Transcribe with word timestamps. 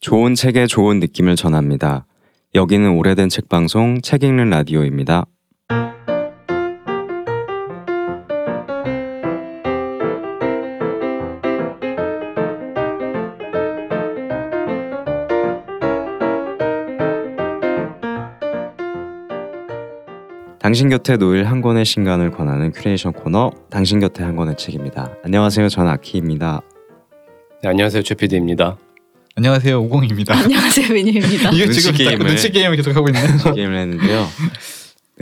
좋은 0.00 0.34
책에 0.34 0.66
좋은 0.66 0.98
느낌을 0.98 1.36
전합니다. 1.36 2.06
여기는 2.54 2.96
오래된 2.96 3.28
책 3.28 3.50
방송 3.50 4.00
책 4.00 4.22
읽는 4.22 4.48
라디오입니다. 4.48 5.26
당신 20.58 20.88
곁에 20.88 21.16
놓일 21.16 21.44
한 21.44 21.60
권의 21.60 21.84
신간을 21.84 22.30
권하는 22.30 22.70
큐레이션 22.72 23.12
코너 23.12 23.50
당신 23.68 24.00
곁에 24.00 24.22
한 24.22 24.36
권의 24.36 24.56
책입니다. 24.56 25.14
안녕하세요. 25.24 25.68
저는 25.68 25.90
아키입니다. 25.92 26.62
네, 27.62 27.68
안녕하세요 27.68 28.02
최 28.02 28.14
PD입니다. 28.14 28.78
안녕하세요 29.44 29.80
오공입니다. 29.84 30.36
안녕하세요 30.36 30.92
민유입니다. 30.92 31.48
이거 31.56 31.64
눈치 31.64 31.80
지금 31.80 31.96
게임을- 31.96 32.08
게임을 32.08 32.26
눈치 32.26 32.50
게임을 32.50 32.76
계속 32.76 32.94
하고 32.94 33.08
있네. 33.08 33.20
게임을 33.54 33.74
했는데요. 33.74 34.28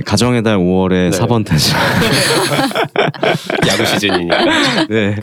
가정의 0.05 0.43
달 0.43 0.57
5월에 0.57 1.11
네. 1.11 1.19
4번 1.21 1.45
타자. 1.47 1.79
야구 3.71 3.87
시즌이니까 3.87 4.45
네. 4.89 5.15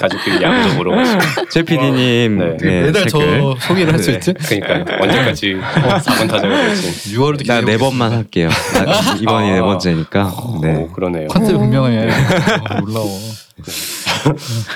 보러 0.77 1.01
오시고 1.01 1.49
최 1.49 1.61
PD님 1.63 2.37
네. 2.37 2.57
네, 2.57 2.81
매달 2.83 3.05
책을 3.05 3.39
저 3.41 3.55
소개를 3.67 3.91
할수 3.91 4.11
네, 4.11 4.15
있지? 4.15 4.33
그러니까 4.61 4.95
언제까지 5.03 5.55
4번 5.55 6.29
타자가 6.29 6.63
될지 6.63 7.15
6월도 7.17 7.45
나 7.47 7.59
네 7.65 7.77
번만 7.77 8.13
할게요. 8.13 8.47
나 8.75 9.15
이번이 9.19 9.51
네 9.51 9.59
아. 9.59 9.63
번째니까. 9.63 10.33
네. 10.61 10.73
오, 10.73 10.87
그러네요. 10.93 11.27
컨셉 11.27 11.57
분명해. 11.57 12.05
네. 12.05 12.11
어, 12.13 12.79
놀라워. 12.79 13.09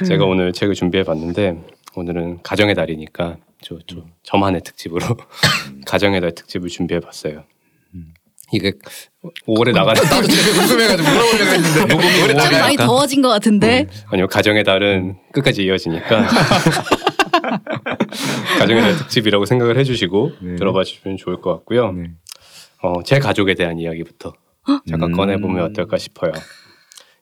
제가 0.05 0.25
오늘 0.25 0.51
책을 0.51 0.75
준비해 0.75 1.05
봤는데 1.05 1.55
오늘은 1.95 2.39
가정의 2.43 2.75
달이니까 2.75 3.37
저, 3.61 3.77
저 3.87 4.05
저만의 4.23 4.61
특집으로 4.61 5.05
가정의 5.85 6.21
달 6.21 6.33
특집을 6.33 6.69
준비해 6.69 6.99
봤어요. 6.99 7.43
이게 8.51 8.73
5월에 9.47 9.73
나가는 9.73 10.01
나도 10.01 10.27
되게 10.27 10.51
궁금해가지고 10.51 11.09
물어보려고 11.09 11.51
했는데 11.51 11.85
녹음이 11.93 12.39
좀 12.49 12.59
많이 12.59 12.75
더워진 12.77 13.21
것 13.21 13.29
같은데. 13.29 13.87
아니요 14.07 14.27
가정의 14.27 14.63
달은 14.63 15.17
끝까지 15.31 15.63
이어지니까 15.63 16.27
가정의 18.59 18.81
달 18.81 18.97
특집이라고 18.97 19.45
생각을 19.45 19.77
해주시고 19.77 20.31
네. 20.41 20.55
들어봐 20.55 20.83
주시면 20.83 21.17
좋을 21.17 21.41
것 21.41 21.53
같고요. 21.57 21.91
네. 21.91 22.11
어, 22.81 23.03
제 23.03 23.19
가족에 23.19 23.53
대한 23.55 23.77
이야기부터 23.77 24.33
잠깐 24.87 25.11
음. 25.11 25.15
꺼내보면 25.15 25.65
어떨까 25.65 25.97
싶어요. 25.97 26.31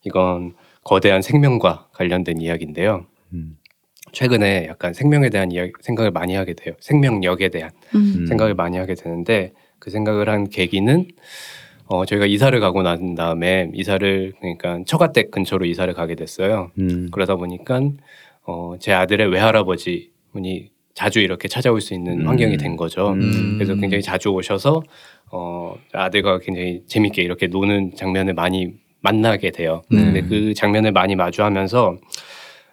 이건 0.06 0.56
거대한 0.84 1.22
생명과 1.22 1.90
관련된 1.94 2.40
이야기인데요. 2.40 3.06
음. 3.34 3.58
최근에 4.18 4.66
약간 4.68 4.96
생명에 4.96 5.30
대한 5.30 5.52
이야기, 5.52 5.74
생각을 5.80 6.10
많이 6.10 6.34
하게 6.34 6.56
돼요. 6.56 6.74
생명력에 6.80 7.50
대한 7.50 7.70
음. 7.94 8.26
생각을 8.28 8.56
많이 8.56 8.76
하게 8.76 8.96
되는데 8.96 9.54
그 9.78 9.92
생각을 9.92 10.28
한 10.28 10.50
계기는 10.50 11.06
어, 11.86 12.04
저희가 12.04 12.26
이사를 12.26 12.60
가고 12.60 12.82
난 12.82 13.14
다음에 13.14 13.70
이사를 13.76 14.34
그러니까 14.40 14.80
처가댁 14.88 15.30
근처로 15.30 15.66
이사를 15.66 15.94
가게 15.94 16.16
됐어요. 16.16 16.72
음. 16.80 17.10
그러다 17.12 17.36
보니까 17.36 17.80
어, 18.42 18.74
제 18.80 18.92
아들의 18.92 19.32
외할아버지 19.32 20.10
분이 20.32 20.72
자주 20.96 21.20
이렇게 21.20 21.48
찾아올 21.48 21.80
수 21.80 21.94
있는 21.94 22.22
음. 22.22 22.28
환경이 22.28 22.58
된 22.58 22.76
거죠. 22.76 23.12
음. 23.12 23.60
그래서 23.60 23.76
굉장히 23.76 24.02
자주 24.02 24.30
오셔서 24.30 24.82
어, 25.32 25.76
아들과 25.94 26.40
굉장히 26.40 26.82
재밌게 26.88 27.22
이렇게 27.22 27.46
노는 27.46 27.92
장면을 27.96 28.34
많이 28.34 28.74
만나게 29.02 29.52
돼요. 29.52 29.84
네. 29.92 30.04
근데 30.06 30.22
그 30.24 30.56
장면을 30.56 30.92
많이 30.92 31.16
마주하면서 31.16 31.98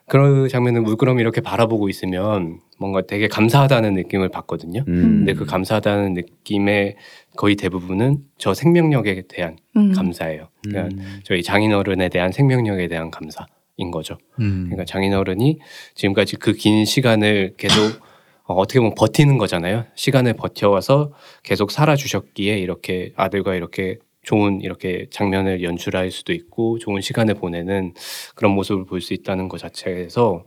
그런 0.07 0.49
장면을 0.49 0.83
물끄러미 0.83 1.21
이렇게 1.21 1.41
바라보고 1.41 1.89
있으면 1.89 2.61
뭔가 2.79 3.01
되게 3.03 3.29
감사하다는 3.29 3.95
느낌을 3.95 4.29
받거든요. 4.29 4.85
음. 4.87 4.95
근데 5.25 5.33
그 5.33 5.47
감사하다는 5.47 6.15
느낌의 6.15 6.97
거의 7.37 7.57
대부분은 7.57 8.19
저 8.37 8.53
생명력에 8.53 9.23
대한 9.29 9.57
음. 9.77 9.93
감사예요. 9.93 10.49
그러니까 10.63 10.95
음. 10.95 11.21
저희 11.25 11.43
장인어른에 11.43 12.09
대한 12.11 12.33
생명력에 12.33 12.89
대한 12.89 13.11
감사인 13.11 13.91
거죠. 13.93 14.19
음. 14.41 14.65
그러니까 14.67 14.85
장인어른이 14.85 15.59
지금까지 15.95 16.37
그 16.37 16.53
긴 16.53 16.85
시간을 16.85 17.55
계속 17.57 18.01
어, 18.47 18.55
어떻게 18.55 18.79
보면 18.79 18.95
버티는 18.95 19.39
거잖아요. 19.39 19.85
시간을 19.95 20.35
버텨와서 20.35 21.13
계속 21.43 21.71
살아주셨기에 21.71 22.59
이렇게 22.59 23.13
아들과 23.17 23.55
이렇게 23.55 23.97
좋은 24.25 24.61
이렇게 24.63 25.07
장면을 25.11 25.63
연출할 25.63 26.11
수도 26.11 26.33
있고 26.33 26.79
좋은 26.79 27.01
시간을 27.01 27.35
보내는 27.35 27.95
그런 28.35 28.53
모습을 28.53 28.85
볼 28.87 29.01
수 29.01 29.15
있다는 29.15 29.49
것 29.49 29.59
자체에서 29.59 30.45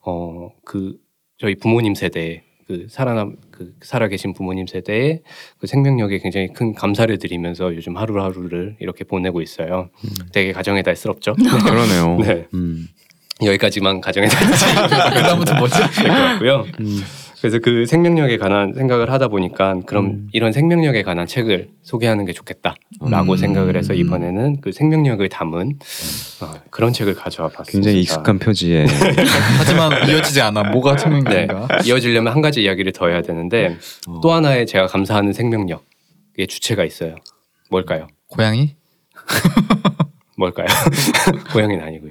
어 0.00 0.50
그 0.64 0.96
저희 1.38 1.54
부모님 1.54 1.94
세대 1.94 2.42
그 2.66 2.86
살아남 2.88 3.36
그 3.50 3.74
살아계신 3.82 4.32
부모님 4.32 4.66
세대의 4.66 5.22
그 5.58 5.66
생명력에 5.66 6.18
굉장히 6.18 6.48
큰 6.52 6.74
감사를 6.74 7.16
드리면서 7.18 7.74
요즘 7.76 7.96
하루하루를 7.96 8.76
이렇게 8.80 9.04
보내고 9.04 9.40
있어요. 9.42 9.90
되게 10.32 10.52
가정에 10.52 10.82
달스럽죠. 10.82 11.34
그러네요. 11.64 12.18
네. 12.18 12.46
음. 12.54 12.88
여기까지만 13.44 14.00
가정에 14.00 14.26
달지 14.28 14.64
그다음부터 15.14 15.54
뭐지? 15.58 15.74
될것 15.76 16.06
같고요. 16.08 16.64
음. 16.80 17.00
그래서 17.46 17.60
그 17.60 17.86
생명력에 17.86 18.38
관한 18.38 18.74
생각을 18.74 19.12
하다 19.12 19.28
보니까 19.28 19.78
그럼 19.86 20.06
음. 20.06 20.28
이런 20.32 20.50
생명력에 20.50 21.04
관한 21.04 21.28
책을 21.28 21.68
소개하는 21.84 22.24
게 22.24 22.32
좋겠다라고 22.32 23.32
음. 23.32 23.36
생각을 23.36 23.76
해서 23.76 23.94
이번에는 23.94 24.60
그 24.60 24.72
생명력을 24.72 25.28
담은 25.28 25.78
어, 26.42 26.52
그런 26.70 26.92
책을 26.92 27.14
가져와 27.14 27.48
봤습니다. 27.50 27.70
굉장히 27.70 28.00
익숙한 28.00 28.40
표지에 28.40 28.86
하지만 29.58 30.08
이어지지 30.08 30.40
않아. 30.40 30.64
뭐가 30.70 30.96
네, 30.96 30.98
생명인가? 30.98 31.68
이어지려면 31.86 32.32
한 32.32 32.42
가지 32.42 32.64
이야기를 32.64 32.90
더 32.92 33.06
해야 33.06 33.22
되는데 33.22 33.76
어. 34.08 34.20
또 34.20 34.32
하나의 34.32 34.66
제가 34.66 34.88
감사하는 34.88 35.32
생명력의 35.32 36.48
주체가 36.48 36.84
있어요. 36.84 37.14
뭘까요? 37.70 38.08
고양이? 38.26 38.74
뭘까요? 40.36 40.66
고양이는 41.52 41.84
아니고요. 41.84 42.10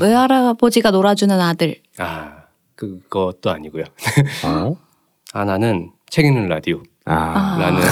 외할아버지가 0.00 0.90
놀아주는 0.90 1.40
아들. 1.40 1.76
아 1.98 2.37
그것도 2.78 3.50
아니고요. 3.50 3.84
어? 4.44 4.76
하나는 5.32 5.90
책 6.08 6.24
읽는 6.26 6.48
라디오. 6.48 6.82
아. 7.04 7.56
라는 7.60 7.82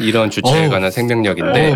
이런 0.00 0.30
주체에. 0.30 0.68
관한 0.68 0.90
생명력인데 0.90 1.72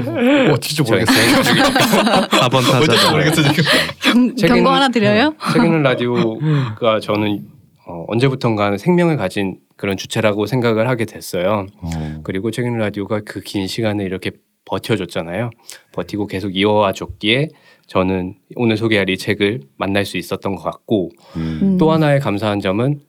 어, 0.51 0.57
진짜 0.59 0.83
저희 0.83 1.01
모르겠어. 1.01 1.13
개인 1.13 1.33
가족이니까 1.35 2.29
4번 2.29 2.57
어쩔 2.57 2.81
줄 2.81 2.87
타자. 2.97 3.11
모르겠어 3.13 3.43
지금. 3.43 3.65
경, 4.03 4.35
경고 4.35 4.69
하나 4.71 4.89
드려요? 4.89 5.35
책 5.53 5.63
읽는 5.63 5.83
라디오가 5.83 7.01
저는 7.01 7.47
어, 7.87 8.05
언제부턴가 8.09 8.77
생명을 8.79 9.17
가진 9.17 9.59
그런 9.77 9.97
주체라고 9.97 10.47
생각을 10.47 10.89
하게 10.89 11.05
됐어요. 11.05 11.67
어. 11.81 11.91
그리고 12.25 12.51
책 12.51 12.65
읽는 12.67 12.79
라디오가 12.81 13.21
그 13.21 13.41
긴 13.41 13.67
시간을 13.67 14.05
이렇게 14.05 14.33
버텨줬잖아요. 14.65 15.51
버티고 15.93 16.27
계속 16.27 16.55
이어와 16.57 16.93
줬기에 16.93 17.49
저는 17.89 18.35
오늘 18.55 18.77
소개할 18.77 19.09
이 19.11 19.17
책을 19.19 19.61
만날 19.77 20.05
수 20.05 20.17
있었던 20.19 20.55
것 20.55 20.63
같고 20.63 21.11
음. 21.37 21.59
음. 21.63 21.79
또 21.79 21.91
하나의 21.91 22.21
감사한 22.21 22.61
점은 22.61 23.01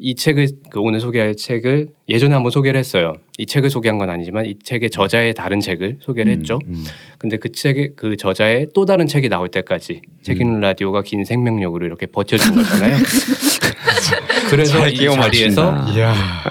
이 0.00 0.14
책을 0.14 0.46
그 0.70 0.78
오늘 0.80 1.00
소개할 1.00 1.34
책을 1.34 1.88
예전에 2.08 2.32
한번 2.32 2.52
소개를 2.52 2.78
했어요. 2.78 3.14
이 3.36 3.46
책을 3.46 3.68
소개한 3.68 3.98
건 3.98 4.10
아니지만 4.10 4.46
이 4.46 4.54
책의 4.62 4.90
저자의 4.90 5.34
다른 5.34 5.58
책을 5.58 5.98
소개를 6.00 6.32
했죠. 6.32 6.60
음. 6.68 6.84
근데 7.18 7.36
그 7.36 7.50
책의 7.50 7.94
그 7.96 8.16
저자의 8.16 8.68
또 8.74 8.84
다른 8.86 9.08
책이 9.08 9.28
나올 9.28 9.48
때까지 9.48 10.02
책 10.22 10.40
읽는 10.40 10.60
라디오가 10.60 11.02
긴 11.02 11.24
생명력으로 11.24 11.84
이렇게 11.84 12.06
버텨준 12.06 12.54
거잖아요. 12.54 12.96
그래서 14.50 14.78
잘이 14.78 14.96
자리에서. 14.96 15.86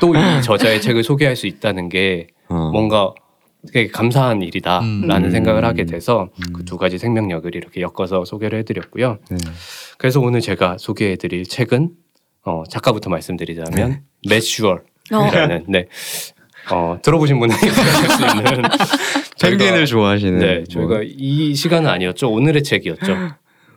또 0.02 0.14
이 0.14 0.42
저자의 0.44 0.81
책을 0.81 1.04
소개할 1.04 1.38
수 1.38 1.48
있다는 1.48 1.88
게 1.88 2.28
어. 2.50 2.69
뭔가 2.74 3.14
되게 3.72 3.88
감사한 3.89 4.41
일이다라는 4.41 5.25
음. 5.25 5.31
생각을 5.31 5.66
하게 5.66 5.85
돼서 5.85 6.29
음. 6.35 6.53
그두 6.53 6.78
가지 6.78 6.97
생명력을 6.97 7.53
이렇게 7.55 7.81
엮어서 7.81 8.25
소개를 8.25 8.59
해드렸고요. 8.59 9.19
네. 9.29 9.38
그래서 9.97 10.19
오늘 10.19 10.41
제가 10.41 10.78
소개해드릴 10.79 11.45
책은 11.45 11.91
어, 12.45 12.63
작가부터 12.69 13.09
말씀드리자면 13.09 14.01
매슈얼이라는 14.27 15.65
네. 15.68 15.88
어, 16.71 16.97
들어보신 17.01 17.39
분은 17.39 17.56
이해하실 17.56 18.09
수 18.09 18.25
있는 18.25 18.63
펭귄을 19.42 19.86
좋아하시는 19.86 20.39
네, 20.39 20.63
저희가 20.65 21.01
이 21.03 21.53
시간은 21.56 21.89
아니었죠. 21.89 22.30
오늘의 22.30 22.63
책이었죠. 22.63 23.15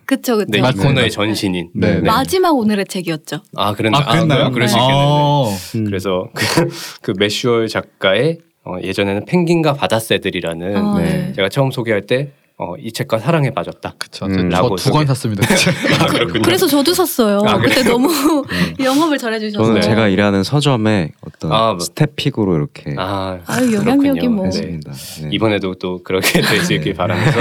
그쵸 0.06 0.36
그쵸. 0.38 0.50
네, 0.50 0.58
이. 0.58 0.72
코너의 0.72 1.10
전신인. 1.10 1.70
네. 1.72 2.00
마지막 2.00 2.50
오늘의 2.56 2.86
책이었죠. 2.86 3.42
아, 3.54 3.74
그랬나? 3.74 3.98
아 3.98 4.12
그랬나요? 4.12 4.50
그럴 4.50 4.66
수 4.66 4.76
있겠네요. 4.76 5.06
어. 5.06 5.50
음. 5.76 5.84
그래서 5.84 6.28
그, 6.34 6.68
그 7.00 7.12
매슈얼 7.16 7.68
작가의 7.68 8.38
어, 8.70 8.80
예전에는 8.82 9.24
펭귄과 9.24 9.74
바다새들이라는 9.74 10.76
아, 10.76 10.98
네. 10.98 11.04
네. 11.04 11.32
제가 11.32 11.48
처음 11.48 11.70
소개할 11.70 12.02
때 12.02 12.28
어, 12.62 12.74
이 12.78 12.92
책과 12.92 13.20
사랑에 13.20 13.50
빠졌다. 13.52 13.94
그쵸. 13.96 14.26
음. 14.26 14.50
저두 14.50 14.76
소개. 14.76 14.98
권 14.98 15.06
샀습니다. 15.06 15.46
아, 15.98 16.06
그렇군요. 16.06 16.42
그래서 16.42 16.66
저도 16.66 16.92
샀어요. 16.92 17.40
아, 17.46 17.56
그때 17.56 17.82
너무 17.82 18.08
영업을 18.78 19.16
잘해주셔서. 19.16 19.64
저는 19.64 19.80
네. 19.80 19.86
제가 19.86 20.08
일하는 20.08 20.42
서점에 20.42 21.12
어떤 21.22 21.52
아, 21.52 21.70
뭐. 21.72 21.78
스태픽으로 21.80 22.54
이렇게 22.56 22.94
아, 22.98 23.38
아유, 23.46 23.72
영향력이. 23.72 24.28
뭐. 24.28 24.50
네. 24.50 24.60
네. 24.60 25.28
이번에도 25.32 25.72
또 25.76 26.02
그렇게 26.02 26.42
되시길 26.42 26.92
바라면서 26.92 27.38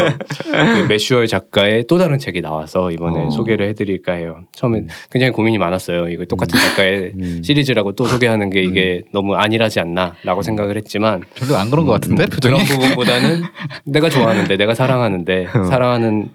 그 0.53 0.85
매슈얼 0.87 1.27
작가의 1.27 1.83
또 1.89 1.97
다른 1.97 2.17
책이 2.17 2.39
나와서 2.39 2.89
이번에 2.91 3.25
어. 3.25 3.29
소개를 3.29 3.67
해드릴까 3.67 4.13
해요. 4.13 4.43
처음에 4.53 4.85
굉장히 5.11 5.33
고민이 5.33 5.57
많았어요. 5.57 6.07
이거 6.07 6.23
똑같은 6.23 6.57
작가의 6.57 7.11
음. 7.19 7.41
시리즈라고 7.43 7.91
또 7.91 8.05
소개하는 8.05 8.49
게 8.51 8.61
이게 8.63 9.01
너무 9.11 9.35
안일하지 9.35 9.81
않나라고 9.81 10.43
생각을 10.43 10.77
했지만 10.77 11.23
별로 11.35 11.57
안 11.57 11.69
그런 11.69 11.85
것 11.85 11.91
같은데 11.91 12.25
표정이. 12.25 12.63
그런 12.63 12.79
부분보다는 12.79 13.43
내가 13.83 14.09
좋아하는데 14.09 14.55
내가 14.55 14.73
사랑하는 14.73 15.08
데 15.25 15.47
사랑하는 15.69 16.29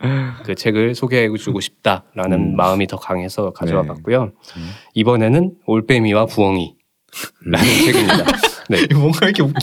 그 0.44 0.54
책을 0.54 0.94
소개해주고 0.94 1.60
싶다라는 1.60 2.32
음. 2.52 2.56
마음이 2.56 2.86
더 2.86 2.96
강해서 2.96 3.50
가져와 3.52 3.82
네. 3.82 3.88
봤고요. 3.88 4.32
이번에는 4.94 5.52
올빼미와 5.66 6.26
부엉이라는 6.26 6.74
책입니다. 7.84 8.24
네. 8.70 8.86
뭔가 8.94 9.26
이렇게 9.26 9.42
웃겨. 9.42 9.58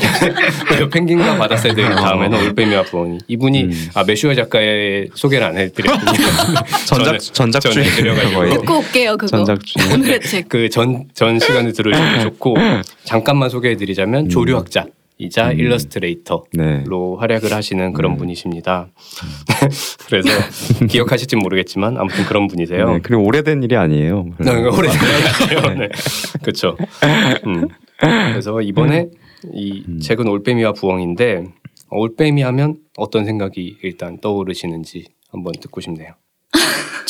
그리고 0.68 0.90
펭귄과 0.90 1.38
바다새들 1.38 1.90
다음에는 1.96 2.48
올빼미와 2.50 2.84
부엉이. 2.84 3.18
이분이 3.28 3.64
음. 3.64 3.90
아 3.96 4.04
메슈어 4.04 4.36
작가의 4.36 5.10
소개를 5.16 5.48
안 5.48 5.58
해드렸군요. 5.58 6.12
전작. 7.34 7.62
거의 8.34 8.52
듣고 8.52 8.78
올게요 8.80 9.18
그거. 9.18 9.28
전작주의. 9.28 9.94
오늘의 9.94 10.22
책. 10.22 10.50
그전 10.50 11.06
전 11.14 11.40
시간에 11.40 11.72
들으시면 11.72 12.22
좋고 12.22 12.56
잠깐만 13.04 13.50
소개해드리자면 13.50 14.30
조류학자 14.30 14.86
이자 15.22 15.52
음. 15.52 15.60
일러스트레이터로 15.60 16.48
네. 16.54 16.84
활약을 17.20 17.54
하시는 17.54 17.94
그런 17.94 18.18
분이십니다. 18.18 18.90
그래서 20.08 20.30
기억하실지 20.90 21.36
모르겠지만 21.36 21.98
아무튼 21.98 22.26
그런 22.26 22.48
분이세요. 22.48 22.94
네, 22.94 23.00
그리고 23.04 23.24
오래된 23.24 23.62
일이 23.62 23.76
아니에요. 23.76 24.26
네, 24.40 24.52
오래된 24.52 25.00
얘기예요. 25.46 25.76
네. 25.78 25.90
그렇죠. 26.42 26.76
음. 27.46 27.68
그래서 28.00 28.62
이번에 28.62 29.10
이 29.54 29.84
음. 29.88 30.00
책은 30.00 30.28
올빼미와 30.28 30.74
부엉인데 30.74 31.46
올빼미 31.92 32.42
하면 32.42 32.78
어떤 32.98 33.26
생각이 33.26 33.78
일단 33.84 34.20
떠오르시는지 34.20 35.06
한번 35.30 35.54
듣고 35.62 35.82
싶네요. 35.82 36.14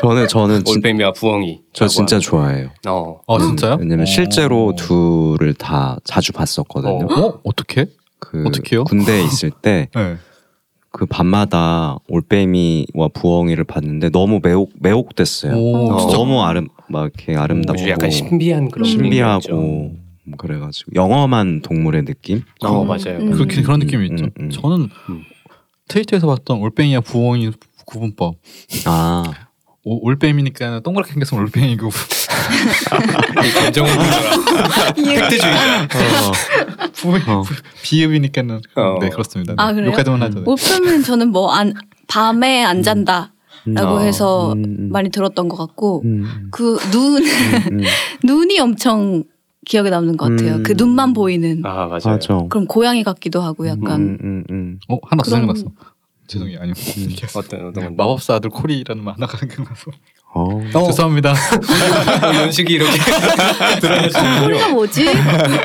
저는 0.00 0.28
저는 0.28 0.64
진, 0.64 0.76
올빼미와 0.76 1.12
부엉이. 1.12 1.60
저 1.72 1.86
진짜 1.86 2.18
좋아해요. 2.18 2.70
어. 2.88 3.20
어 3.26 3.38
진짜요? 3.38 3.76
왜냐면 3.80 4.02
어. 4.02 4.04
실제로 4.06 4.74
둘을 4.76 5.54
다 5.54 5.98
자주 6.04 6.32
봤었거든요. 6.32 7.06
어 7.06 7.40
어떻게? 7.44 7.86
그 8.18 8.44
어떡해요? 8.46 8.84
군대에 8.84 9.22
있을 9.22 9.50
때 9.50 9.88
그 10.92 11.04
네. 11.04 11.06
밤마다 11.08 11.98
올빼미와 12.08 13.08
부엉이를 13.14 13.64
봤는데 13.64 14.10
너무 14.10 14.40
매혹 14.42 14.72
매혹됐어요. 14.80 15.54
오, 15.54 15.92
어. 15.92 15.98
진짜? 15.98 16.16
너무 16.16 16.42
아름 16.42 16.68
막 16.88 17.02
이렇게 17.02 17.36
아름답고 17.36 17.88
약간 17.88 18.10
신비한 18.10 18.70
그런 18.70 18.88
신비하고. 18.88 20.00
뭐 20.24 20.36
그래가지고 20.36 20.92
영험한 20.94 21.62
동물의 21.62 22.04
느낌. 22.04 22.42
어 22.62 22.84
맞아요. 22.84 23.18
음. 23.20 23.30
그렇게 23.32 23.62
그런 23.62 23.80
느낌이 23.80 24.06
있죠. 24.08 24.24
음, 24.26 24.30
음. 24.40 24.50
저는 24.50 24.88
음. 25.08 25.24
테이트에서 25.88 26.26
봤던 26.26 26.60
올빼미와 26.60 27.00
부엉이 27.00 27.50
구분법. 27.84 28.36
아 28.86 29.24
오, 29.84 30.06
올빼미니까 30.06 30.80
동그랗게 30.80 31.12
생겼으면 31.12 31.44
올빼미고 31.44 31.88
이 31.88 33.50
감정을 33.52 33.90
보느라 33.96 34.92
팩트주의자. 34.94 35.88
부엉이 36.94 37.22
어. 37.28 37.42
비읍이니까는 37.82 38.60
어. 38.76 38.98
네 39.00 39.08
그렇습니다. 39.08 39.54
아, 39.56 39.72
그래요? 39.72 39.86
여기까지만 39.88 40.22
하죠. 40.22 40.40
네. 40.40 40.44
올빼미는 40.46 41.02
저는 41.02 41.28
뭐 41.30 41.50
안 41.54 41.72
밤에 42.08 42.62
안 42.64 42.82
잔다 42.82 43.32
라고 43.66 43.96
어. 43.96 44.00
해서 44.00 44.52
음, 44.52 44.64
음. 44.64 44.88
많이 44.90 45.10
들었던 45.10 45.48
것 45.48 45.56
같고 45.56 46.02
음, 46.04 46.48
그눈 46.50 47.22
음. 47.72 47.80
눈이 48.24 48.58
엄청 48.58 49.22
기억에 49.66 49.90
남는 49.90 50.16
것 50.16 50.28
같아요. 50.30 50.56
음. 50.56 50.62
그 50.62 50.72
눈만 50.76 51.12
보이는. 51.12 51.62
아 51.64 51.86
맞아요. 51.86 52.00
맞아. 52.06 52.38
그럼 52.50 52.66
고양이 52.66 53.02
같기도 53.04 53.40
하고 53.40 53.66
약간 53.68 54.00
음, 54.00 54.18
음, 54.24 54.44
음. 54.50 54.78
어 54.88 54.98
하나 55.08 55.22
더 55.22 55.30
생각났어. 55.30 55.64
죄송해요. 56.30 56.58
아니요. 56.60 56.74
어떤 57.34 57.66
어떤 57.68 57.84
건 57.84 57.96
마법사 57.96 58.34
아들 58.36 58.50
코리라는 58.50 59.02
만화가 59.02 59.36
생각나서 59.38 59.90
어. 60.32 60.42
어, 60.74 60.86
죄송합니다. 60.86 61.32
어, 61.32 62.34
연식이 62.44 62.74
이렇게 62.74 62.92
드러나시는군요. 63.80 64.42
코리가 64.44 64.68
뭐지? 64.70 65.06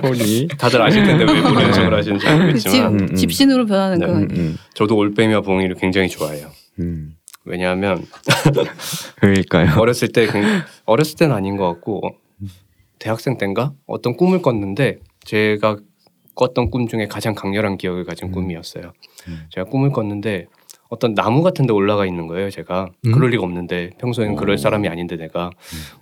코리. 0.04 0.48
다들 0.58 0.82
아실 0.82 1.04
텐데 1.04 1.24
왜 1.32 1.40
모르는 1.40 1.72
척을 1.72 1.94
하시는지 1.94 2.26
그 2.26 2.32
모르겠지만 2.32 2.94
음, 2.94 3.00
음. 3.02 3.08
짚, 3.10 3.16
짚신으로 3.18 3.66
변하는 3.68 4.00
네. 4.00 4.06
거. 4.08 4.12
음, 4.14 4.28
음, 4.32 4.58
저도 4.74 4.98
올빼미와 4.98 5.42
부엉이를 5.42 5.76
굉장히 5.76 6.10
좋아해요. 6.10 6.50
음. 6.80 7.16
왜냐하면 7.46 8.04
그러니까요. 9.22 9.80
어렸을 9.80 10.08
때 10.08 10.26
굉- 10.32 10.62
어렸을 10.86 11.16
때는 11.18 11.36
아닌 11.36 11.58
것 11.58 11.68
같고 11.68 12.08
어, 12.08 12.12
대학생 12.98 13.38
때인가 13.38 13.72
어떤 13.86 14.18
꿈을 14.18 14.42
꿨는데 14.42 14.98
제가 15.26 15.78
꿨던 16.36 16.70
꿈 16.70 16.88
중에 16.88 17.08
가장 17.08 17.34
강렬한 17.34 17.78
기억을 17.78 18.04
가진 18.04 18.32
꿈이었어요. 18.32 18.94
음. 19.28 19.46
제가 19.50 19.70
꿈을 19.70 19.92
꿨는데 19.92 20.48
어떤 20.90 21.16
나무 21.16 21.42
같은 21.42 21.66
데 21.66 21.74
올라가 21.74 22.06
있는 22.06 22.28
거예요. 22.28 22.50
제가 22.50 22.90
음? 23.06 23.12
그럴 23.12 23.32
리가 23.32 23.44
없는데 23.44 23.92
평소에는 23.98 24.36
그럴 24.36 24.54
오. 24.54 24.58
사람이 24.58 24.88
아닌데 24.88 25.16
내가 25.16 25.50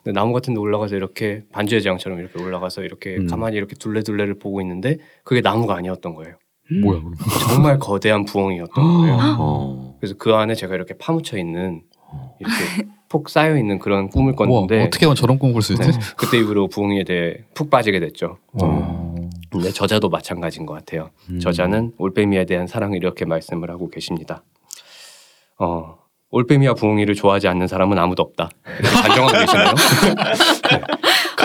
근데 0.04 0.18
나무 0.18 0.34
같은 0.34 0.54
데 0.54 0.60
올라가서 0.60 0.96
이렇게 0.96 1.44
반지의 1.52 1.82
제왕처럼 1.82 2.20
이렇게 2.20 2.42
올라가서 2.42 2.84
이렇게 2.84 3.16
음. 3.18 3.28
가만히 3.28 3.56
이렇게 3.58 3.76
둘레둘레를 3.76 4.40
보고 4.40 4.62
있는데 4.62 4.98
그게 5.24 5.42
나무가 5.42 5.76
아니었던 5.76 6.16
거예요. 6.16 6.36
뭐야? 6.82 7.00
그럼. 7.00 7.14
정말 7.50 7.80
거대한 7.80 8.26
부엉이였던 8.26 8.74
거예요. 8.84 9.18
어. 9.40 9.98
그래서 10.00 10.16
그 10.18 10.34
안에 10.34 10.56
제가 10.56 10.76
이렇게 10.76 10.96
파묻혀 10.98 11.38
있는 11.38 11.84
이렇게 12.40 12.88
폭 13.10 13.30
쌓여 13.30 13.58
있는 13.58 13.80
그런 13.80 14.10
꿈을 14.10 14.34
우와, 14.38 14.48
꿨는데 14.48 14.86
어떻게 14.86 15.06
하면 15.06 15.16
저런 15.16 15.38
꿈을 15.38 15.54
꿀수 15.54 15.74
있지? 15.74 15.92
네, 15.92 15.98
그때 16.18 16.40
이후로 16.40 16.68
부엉이에 16.68 17.04
대해 17.04 17.38
푹 17.54 17.70
빠지게 17.70 18.00
됐죠. 18.00 18.38
어. 18.62 19.13
근데 19.54 19.72
저자도 19.72 20.10
마찬가지인 20.10 20.66
것 20.66 20.74
같아요. 20.74 21.12
음. 21.30 21.40
저자는 21.40 21.94
올빼미에 21.98 22.46
대한 22.46 22.66
사랑을 22.68 22.98
이렇게 22.98 23.24
말씀을 23.26 23.70
하고 23.70 23.90
계십니다. 23.90 24.44
어, 25.60 25.98
올빼미와 26.32 26.74
부엉이를 26.74 27.14
좋아하지 27.14 27.48
않는 27.48 27.68
사람은 27.68 28.00
아무도 28.00 28.24
없다. 28.24 28.50
단정하고 29.04 29.38
계시나요? 29.38 29.74
네. 30.72 30.82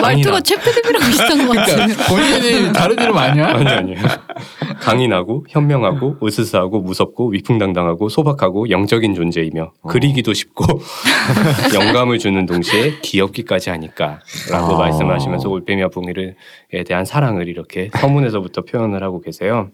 말투가 0.01 0.41
최피디비랑 0.41 1.01
비슷한 1.09 1.47
것 1.47 1.55
같아요. 1.55 1.75
그러니까 1.75 2.03
본인이 2.07 2.73
다른 2.73 2.99
이름 2.99 3.17
아니야? 3.17 3.47
아니 3.47 3.67
아니. 3.67 3.95
강인하고 4.79 5.45
현명하고 5.49 6.17
으스스하고 6.23 6.81
무섭고 6.81 7.29
위풍당당하고 7.29 8.09
소박하고 8.09 8.69
영적인 8.69 9.13
존재이며 9.13 9.73
그리기도 9.87 10.33
쉽고 10.33 10.65
영감을 11.73 12.17
주는 12.19 12.45
동시에 12.45 12.99
귀엽기까지 13.01 13.69
하니까라고 13.71 14.75
아. 14.75 14.77
말씀하시면서 14.77 15.49
올빼미와 15.49 15.89
부엉이를 15.89 16.35
에 16.71 16.83
대한 16.83 17.05
사랑을 17.05 17.47
이렇게 17.47 17.89
서문에서부터 17.99 18.61
표현을 18.61 19.03
하고 19.03 19.21
계세요. 19.21 19.69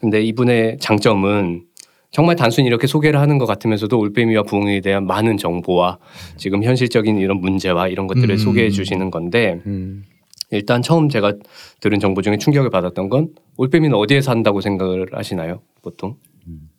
근데 0.00 0.22
이분의 0.22 0.78
장점은 0.80 1.62
정말 2.10 2.34
단순히 2.34 2.66
이렇게 2.66 2.86
소개를 2.86 3.20
하는 3.20 3.38
것 3.38 3.46
같으면서도 3.46 3.98
올빼미와 3.98 4.42
부엉이에 4.42 4.80
대한 4.80 5.06
많은 5.06 5.36
정보와 5.36 5.98
지금 6.36 6.64
현실적인 6.64 7.18
이런 7.18 7.40
문제와 7.40 7.88
이런 7.88 8.06
것들을 8.06 8.30
음. 8.30 8.36
소개해 8.36 8.70
주시는 8.70 9.10
건데 9.10 9.60
음. 9.66 10.04
일단 10.50 10.82
처음 10.82 11.08
제가 11.08 11.34
들은 11.80 12.00
정보 12.00 12.22
중에 12.22 12.36
충격을 12.36 12.70
받았던 12.70 13.08
건 13.08 13.28
올빼미는 13.56 13.96
어디에 13.96 14.20
산다고 14.20 14.60
생각을 14.60 15.06
하시나요? 15.12 15.60
보통 15.82 16.16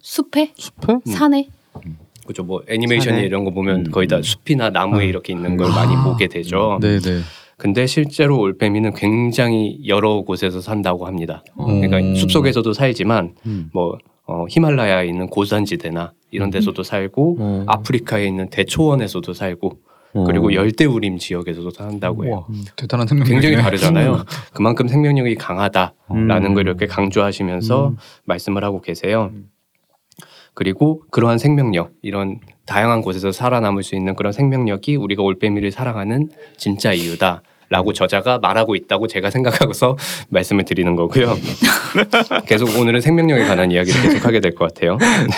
숲에? 0.01 0.51
숲에? 0.55 0.99
산에? 1.05 1.47
그죠 2.27 2.43
뭐 2.43 2.61
애니메이션이 2.67 3.15
산에? 3.15 3.25
이런 3.25 3.45
거 3.45 3.51
보면 3.51 3.85
음. 3.85 3.91
거의 3.91 4.07
다 4.07 4.21
숲이나 4.21 4.69
나무에 4.69 5.05
음. 5.05 5.09
이렇게 5.09 5.31
있는 5.31 5.55
걸 5.55 5.69
많이 5.69 5.95
보게 6.03 6.27
되죠. 6.27 6.77
네, 6.81 6.99
네. 6.99 7.19
근데 7.55 7.85
실제로 7.85 8.39
올빼미는 8.39 8.95
굉장히 8.95 9.79
여러 9.87 10.21
곳에서 10.21 10.59
산다고 10.59 11.05
합니다. 11.05 11.43
그러니까 11.55 11.99
음. 11.99 12.15
숲 12.15 12.31
속에서도 12.31 12.73
살지만 12.73 13.35
음. 13.45 13.69
뭐 13.71 13.97
어, 14.31 14.45
히말라야에 14.49 15.07
있는 15.07 15.27
고산지대나 15.27 16.13
이런 16.31 16.49
데서도 16.49 16.83
살고 16.83 17.37
어. 17.39 17.63
아프리카에 17.67 18.25
있는 18.25 18.49
대초원에서도 18.49 19.33
살고 19.33 19.79
어. 20.13 20.23
그리고 20.23 20.53
열대우림 20.53 21.17
지역에서도 21.17 21.69
산다고 21.71 22.25
해요. 22.25 22.45
우와, 22.49 22.61
대단한 22.77 23.07
생명. 23.07 23.27
굉장히 23.27 23.57
다르잖아요. 23.57 24.23
그만큼 24.53 24.87
생명력이 24.87 25.35
강하다라는 25.35 26.45
음. 26.45 26.53
걸 26.53 26.65
이렇게 26.65 26.87
강조하시면서 26.87 27.89
음. 27.89 27.97
말씀을 28.25 28.63
하고 28.63 28.81
계세요. 28.81 29.31
그리고 30.53 31.03
그러한 31.11 31.37
생명력, 31.37 31.93
이런 32.01 32.39
다양한 32.65 33.01
곳에서 33.01 33.31
살아남을 33.31 33.83
수 33.83 33.95
있는 33.95 34.15
그런 34.15 34.33
생명력이 34.33 34.97
우리가 34.97 35.23
올빼미를 35.23 35.71
사랑하는 35.71 36.29
진짜 36.57 36.91
이유다. 36.91 37.41
라고 37.71 37.93
저자가 37.93 38.37
말하고 38.39 38.75
있다고 38.75 39.07
제가 39.07 39.29
생각하고서 39.31 39.97
말씀을 40.29 40.65
드리는 40.65 40.93
거고요. 40.97 41.35
계속 42.45 42.77
오늘은 42.77 42.99
생명력에 43.01 43.45
관한 43.45 43.71
이야기를 43.71 44.01
계속 44.01 44.25
하게 44.25 44.39
될 44.41 44.51
것 44.51 44.73
같아요. 44.73 44.97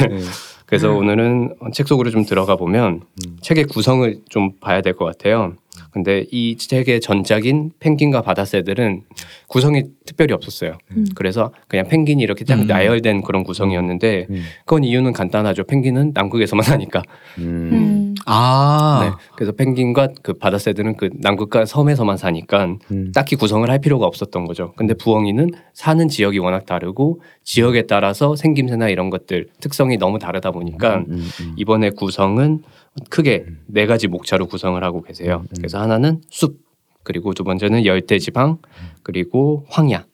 네. 0.09 0.17
그래서 0.65 0.91
오늘은 0.91 1.53
책 1.73 1.87
속으로 1.87 2.09
좀 2.09 2.25
들어가 2.25 2.55
보면 2.55 3.01
음. 3.27 3.37
책의 3.41 3.65
구성을 3.65 4.17
좀 4.29 4.53
봐야 4.59 4.81
될 4.81 4.93
것 4.95 5.05
같아요. 5.05 5.53
근데 5.91 6.25
이 6.31 6.57
책의 6.57 7.01
전작인 7.01 7.69
펭귄과 7.79 8.21
바다새들은 8.21 9.03
구성이 9.47 9.83
특별히 10.07 10.33
없었어요. 10.33 10.77
음. 10.97 11.05
그래서 11.13 11.51
그냥 11.67 11.87
펭귄이 11.87 12.23
이렇게 12.23 12.43
딱 12.45 12.55
음. 12.61 12.65
나열된 12.67 13.21
그런 13.21 13.43
구성이었는데 13.43 14.27
음. 14.31 14.43
그건 14.65 14.83
이유는 14.83 15.13
간단하죠. 15.13 15.65
펭귄은 15.65 16.11
남극에서만 16.15 16.65
하니까. 16.73 17.03
음. 17.37 17.92
음. 18.27 18.31
아. 18.31 18.99
네. 19.03 19.25
그래서 19.35 19.51
펭귄과 19.51 20.09
그 20.21 20.33
바다새들은 20.33 20.97
그 20.97 21.09
남극과 21.13 21.65
섬에서만 21.65 22.17
사니까 22.17 22.75
음. 22.91 23.11
딱히 23.13 23.35
구성을 23.35 23.69
할 23.69 23.79
필요가 23.79 24.05
없었던 24.05 24.45
거죠. 24.45 24.73
근데 24.75 24.93
부엉이는 24.93 25.51
사는 25.73 26.07
지역이 26.07 26.39
워낙 26.39 26.65
다르고 26.65 27.21
지역에 27.43 27.83
따라서 27.83 28.35
생김새나 28.35 28.89
이런 28.89 29.09
것들 29.09 29.47
특성이 29.59 29.97
너무 29.97 30.19
다르다 30.19 30.51
보니까 30.51 30.97
음, 30.97 31.05
음, 31.09 31.29
음. 31.41 31.53
이번에 31.57 31.89
구성은 31.91 32.63
크게 33.09 33.45
네 33.67 33.85
가지 33.85 34.07
목차로 34.07 34.47
구성을 34.47 34.81
하고 34.83 35.01
계세요. 35.01 35.43
그래서 35.55 35.79
하나는 35.79 36.21
숲, 36.29 36.59
그리고 37.03 37.33
두 37.33 37.43
번째는 37.43 37.85
열대 37.85 38.19
지방, 38.19 38.59
그리고 39.01 39.65
황야, 39.69 40.05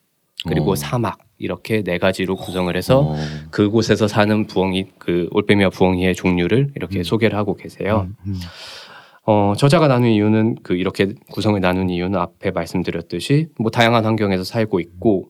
그리고 0.48 0.72
어. 0.72 0.76
사막 0.76 1.20
이렇게 1.40 1.82
네 1.82 1.98
가지로 1.98 2.36
구성을 2.36 2.76
해서 2.76 3.00
어. 3.00 3.16
그곳에서 3.50 4.08
사는 4.08 4.46
부엉이 4.46 4.88
그 5.00 5.28
올빼미와 5.32 5.70
부엉이의 5.72 6.14
종류를 6.16 6.72
이렇게 6.76 7.02
소개를 7.04 7.38
하고 7.38 7.56
계세요. 7.56 8.08
음. 8.28 8.40
어, 9.26 9.54
저자가 9.58 9.88
나눈 9.88 10.10
이유는 10.10 10.58
그 10.64 10.74
이렇게 10.76 11.14
구성을 11.32 11.60
나눈 11.62 11.90
이유는 11.90 12.20
앞에 12.20 12.52
말씀드렸듯이 12.52 13.50
뭐 13.58 13.72
다양한 13.72 14.04
환경에서 14.04 14.44
살고 14.44 14.80
있고 14.80 15.30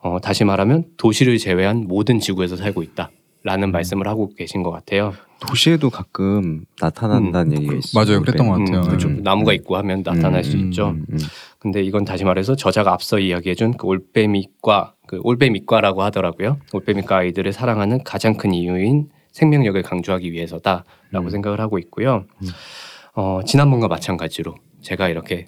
어, 0.00 0.18
다시 0.20 0.44
말하면 0.44 0.84
도시를 0.96 1.36
제외한 1.38 1.86
모든 1.88 2.20
지구에서 2.20 2.56
살고 2.56 2.82
있다라는 2.82 3.72
말씀을 3.72 4.06
하고 4.08 4.32
계신 4.34 4.62
것 4.62 4.70
같아요. 4.70 5.14
도시에도 5.46 5.90
가끔 5.90 6.64
나타난다는 6.80 7.56
얘기가 7.56 7.74
있어요. 7.74 8.04
맞아요. 8.04 8.20
그랬던 8.20 8.46
것 8.46 8.58
같아요. 8.58 8.80
음, 8.82 8.82
그렇죠. 8.86 9.08
음. 9.08 9.22
나무가 9.22 9.52
있고 9.52 9.76
하면 9.78 10.02
나타날 10.04 10.44
수 10.44 10.56
음, 10.56 10.66
있죠. 10.66 10.90
음, 10.90 11.06
음. 11.10 11.18
근데 11.60 11.82
이건 11.82 12.04
다시 12.06 12.24
말해서 12.24 12.56
저자가 12.56 12.92
앞서 12.92 13.18
이야기해준 13.18 13.76
그 13.76 13.86
올빼미과 13.86 14.94
그 15.06 15.20
올빼미과라고 15.22 16.02
하더라고요. 16.02 16.58
올빼미과 16.72 17.18
아이들을 17.18 17.52
사랑하는 17.52 18.02
가장 18.02 18.34
큰 18.36 18.52
이유인 18.54 19.10
생명력을 19.32 19.80
강조하기 19.82 20.32
위해서다라고 20.32 20.84
음. 21.18 21.30
생각을 21.30 21.60
하고 21.60 21.78
있고요. 21.78 22.24
어, 23.14 23.40
지난번과 23.46 23.88
마찬가지로 23.88 24.54
제가 24.80 25.08
이렇게 25.08 25.46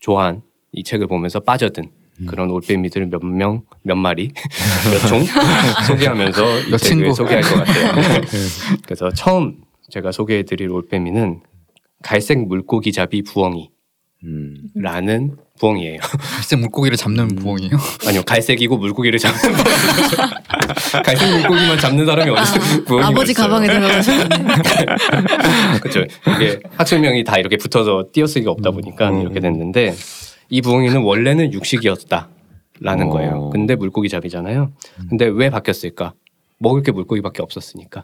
좋아한 0.00 0.42
이 0.72 0.84
책을 0.84 1.08
보면서 1.08 1.40
빠져든 1.40 1.90
음. 2.20 2.26
그런 2.26 2.50
올빼미들 2.50 3.06
몇 3.06 3.24
명, 3.24 3.62
몇 3.82 3.96
마리, 3.96 4.30
몇 4.92 5.08
종 5.08 5.24
소개하면서 5.88 6.58
이몇 6.68 6.78
책을 6.78 6.78
친구. 6.78 7.12
소개할 7.14 7.42
것 7.42 7.54
같아요. 7.56 7.92
그래서 8.84 9.10
처음 9.10 9.56
제가 9.90 10.12
소개해드릴 10.12 10.70
올빼미는 10.70 11.40
갈색 12.04 12.46
물고기 12.46 12.92
잡이 12.92 13.22
부엉이. 13.22 13.70
음. 14.24 14.56
라는 14.74 15.36
부엉이에요. 15.60 15.98
갈색 16.34 16.58
물고기를 16.58 16.96
잡는 16.96 17.28
부엉이에요. 17.36 17.70
아니요, 18.06 18.22
갈색이고 18.24 18.76
물고기를 18.76 19.18
잡는 19.18 19.40
부엉이. 19.40 19.64
갈색 21.04 21.28
물고기만 21.30 21.78
잡는 21.78 22.06
사람이 22.06 22.30
어디 22.30 22.42
있어요? 22.42 22.84
부엉이가 22.84 23.08
아버지 23.08 23.32
있어요. 23.32 23.46
가방에 23.48 23.66
들어가셨네. 23.68 24.28
그렇죠. 25.82 26.04
이게 26.36 26.60
학술명이 26.76 27.24
다 27.24 27.38
이렇게 27.38 27.56
붙어서 27.56 28.06
띄어쓰기가 28.12 28.50
없다 28.50 28.70
보니까 28.72 29.10
음. 29.10 29.20
이렇게 29.22 29.40
됐는데 29.40 29.94
이 30.50 30.62
부엉이는 30.62 31.02
원래는 31.02 31.52
육식이었다라는 31.52 33.06
어. 33.06 33.10
거예요. 33.10 33.50
근데 33.50 33.76
물고기 33.76 34.08
잡이잖아요. 34.08 34.72
근데 35.08 35.26
왜 35.26 35.50
바뀌었을까? 35.50 36.14
먹을 36.58 36.82
게 36.82 36.90
물고기밖에 36.90 37.42
없었으니까. 37.42 38.02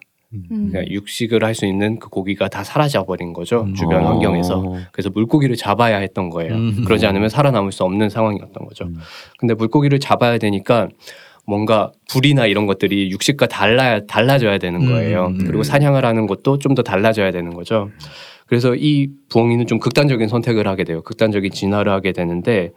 음. 0.51 0.69
그러니까 0.71 0.93
육식을 0.93 1.45
할 1.45 1.55
수 1.55 1.67
있는 1.67 1.99
그 1.99 2.09
고기가 2.09 2.49
다 2.49 2.65
사라져 2.65 3.05
버린 3.05 3.33
거죠. 3.33 3.67
주변 3.77 4.05
어. 4.05 4.09
환경에서. 4.09 4.75
그래서 4.93 5.11
물고기를 5.11 5.55
잡아야 5.57 5.99
했던 5.99 6.31
거예요. 6.31 6.55
음. 6.55 6.83
그러지 6.85 7.07
않으면 7.07 7.29
살아남을 7.29 7.71
수 7.73 7.85
없는 7.85 8.11
상황이었던 8.11 8.65
거죠. 8.67 8.85
음. 8.87 8.97
근데 9.39 9.55
물고기를 9.55 10.01
잡아야 10.01 10.39
되니까 10.39 10.89
뭔가 11.47 11.93
불이나 12.11 12.47
이런 12.47 12.67
것들이 12.67 13.11
육식과 13.11 13.47
달라야 13.47 14.07
달라져야 14.07 14.59
되는 14.59 14.87
거예요. 14.87 15.27
음. 15.27 15.39
그리고 15.45 15.63
사냥을 15.63 16.05
하는 16.05 16.27
것도 16.27 16.59
좀 16.59 16.75
더 16.75 16.83
달라져야 16.83 17.31
되는 17.31 17.53
거죠. 17.55 17.91
그래서 18.47 18.75
이 18.75 19.09
부엉이는 19.29 19.67
좀 19.67 19.79
극단적인 19.79 20.29
선택을 20.29 20.67
하게 20.67 20.85
돼요. 20.85 21.03
극단적인 21.03 21.53
진화를 21.53 21.93
하게 21.93 22.13
되는데 22.13 22.73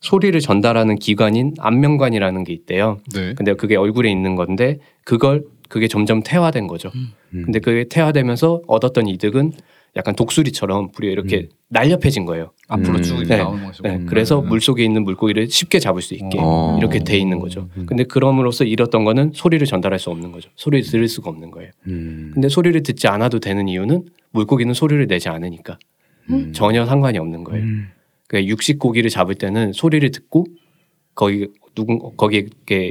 소리를 0.00 0.38
전달하는 0.40 0.96
기관인 0.96 1.54
안면관이라는 1.58 2.44
게 2.44 2.52
있대요. 2.52 2.98
네. 3.14 3.34
근데 3.34 3.54
그게 3.54 3.76
얼굴에 3.76 4.10
있는 4.10 4.34
건데 4.36 4.78
그걸 5.04 5.44
그게 5.72 5.88
점점 5.88 6.22
퇴화된 6.22 6.66
거죠. 6.66 6.90
음. 6.94 7.44
근데 7.46 7.58
그게 7.58 7.84
퇴화되면서 7.88 8.60
얻었던 8.66 9.06
이득은 9.06 9.52
약간 9.96 10.14
독수리처럼 10.14 10.92
불이 10.92 11.10
이렇게 11.10 11.48
날렵해진 11.70 12.26
거예요. 12.26 12.52
앞으로 12.68 12.98
음. 12.98 13.02
쭉 13.02 13.16
이렇게 13.16 13.36
네. 13.36 13.42
나오는 13.42 13.64
것이고. 13.64 13.88
네, 13.88 13.96
음. 13.96 14.06
그래서 14.06 14.42
물 14.42 14.60
속에 14.60 14.84
있는 14.84 15.02
물고기를 15.02 15.48
쉽게 15.48 15.78
잡을 15.78 16.02
수 16.02 16.12
있게 16.12 16.36
어. 16.38 16.76
이렇게 16.78 16.98
돼 16.98 17.16
있는 17.16 17.38
거죠. 17.38 17.70
음. 17.78 17.86
근데 17.86 18.04
그럼으로써 18.04 18.64
잃었던 18.64 19.04
거는 19.04 19.32
소리를 19.34 19.66
전달할 19.66 19.98
수 19.98 20.10
없는 20.10 20.30
거죠. 20.30 20.50
소리를 20.56 20.86
들을 20.86 21.08
수가 21.08 21.30
없는 21.30 21.50
거예요. 21.50 21.70
음. 21.86 22.32
근데 22.34 22.50
소리를 22.50 22.82
듣지 22.82 23.08
않아도 23.08 23.40
되는 23.40 23.66
이유는 23.66 24.04
물고기는 24.32 24.74
소리를 24.74 25.06
내지 25.06 25.30
않으니까 25.30 25.78
음. 26.28 26.52
전혀 26.52 26.84
상관이 26.84 27.16
없는 27.16 27.44
거예요. 27.44 27.64
음. 27.64 27.88
그러니까 28.26 28.50
육식 28.50 28.78
고기를 28.78 29.08
잡을 29.08 29.36
때는 29.36 29.72
소리를 29.72 30.10
듣고 30.10 30.44
거기 31.14 31.48
누군 31.74 31.98
거기에 32.16 32.48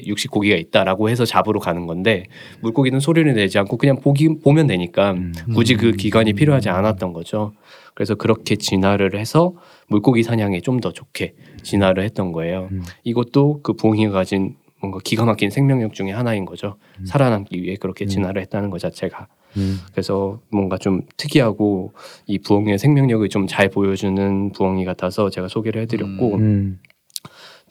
육식 0.08 0.32
고기가 0.32 0.56
있다라고 0.56 1.10
해서 1.10 1.24
잡으러 1.26 1.60
가는 1.60 1.86
건데 1.86 2.24
물고기는 2.62 3.00
소리를 3.00 3.32
내지 3.34 3.60
않고 3.60 3.78
그냥 3.78 3.98
보기 4.00 4.40
보면 4.40 4.66
되니까 4.68 5.12
음. 5.12 5.34
굳이 5.54 5.76
그 5.76 5.92
기간이 5.92 6.34
필요하지 6.34 6.70
않았던 6.70 7.14
거죠. 7.14 7.54
그래서 7.94 8.16
그렇게 8.16 8.56
진화를 8.56 9.20
해서 9.20 9.54
물고기 9.88 10.24
사냥에 10.24 10.62
좀 10.62 10.80
더 10.82 10.92
좋게 10.92 11.36
진화를 11.62 12.04
했던 12.04 12.32
거예요. 12.32 12.70
음. 12.72 12.82
이것도 13.04 13.60
그 13.62 13.74
부엉이가 13.74 14.12
가진 14.12 14.56
뭔가 14.80 14.98
기가 15.04 15.26
막힌 15.26 15.52
생명력 15.52 15.94
중에 15.94 16.10
하나인 16.12 16.46
거죠. 16.46 16.78
살아남기 17.06 17.62
위해 17.62 17.76
그렇게 17.76 18.08
진화를 18.08 18.42
했다는 18.42 18.72
것 18.72 18.80
자체가. 18.80 19.28
음. 19.58 19.78
그래서 19.92 20.40
뭔가 20.50 20.80
좀 20.80 21.02
특이하고 21.18 21.94
이 22.26 22.40
부엉이의 22.40 22.80
생명력을 22.80 23.30
좀 23.30 23.46
잘 23.46 23.70
보여주는 23.70 24.52
부엉이 24.54 24.86
같아서 24.86 25.30
제가 25.30 25.50
소개를 25.50 25.84
해드렸고 25.84 26.36
음. 26.38 26.80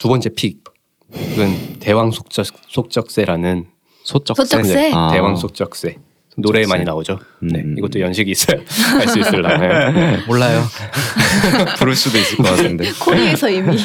두 0.00 0.09
번째 0.09 0.30
픽은 0.30 1.78
대왕 1.78 2.11
속적, 2.11 2.47
속적새라는 2.69 3.66
소쩍새. 4.02 4.45
소쩍새? 4.45 4.90
아. 4.95 5.11
대왕 5.12 5.37
속적새 5.37 5.99
노래에 6.38 6.64
많이 6.66 6.85
나오죠. 6.85 7.19
네, 7.42 7.61
음. 7.61 7.75
이것도 7.76 8.00
연식이 8.00 8.30
있어야 8.30 8.59
알수 8.99 9.19
있을라나요? 9.21 10.21
몰라요. 10.26 10.62
부를 11.78 11.95
수도 11.95 12.16
있을 12.16 12.38
것 12.38 12.45
같은데. 12.45 12.87
코리에서 12.99 13.50
이미 13.50 13.76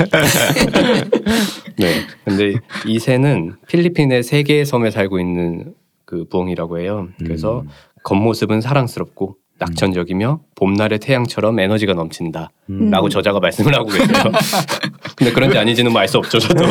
네, 1.77 2.07
근데 2.23 2.53
이 2.85 2.97
새는 2.97 3.57
필리핀의 3.67 4.23
세 4.23 4.43
개의 4.43 4.65
섬에 4.65 4.91
살고 4.91 5.19
있는 5.19 5.73
그 6.05 6.23
부엉이라고 6.29 6.79
해요. 6.79 7.09
그래서 7.19 7.61
음. 7.61 7.67
겉모습은 8.03 8.61
사랑스럽고 8.61 9.35
낙천적이며 9.57 10.41
봄날의 10.55 10.99
태양처럼 10.99 11.59
에너지가 11.59 11.93
넘친다. 11.93 12.49
음. 12.69 12.89
라고 12.89 13.09
저자가 13.09 13.39
말씀을 13.39 13.73
하고 13.73 13.87
계세요. 13.87 14.07
근데 15.15 15.31
그런지 15.31 15.57
아닌지는 15.57 15.91
뭐 15.91 16.01
알 16.01 16.07
수 16.07 16.17
없죠, 16.17 16.39
저도. 16.39 16.65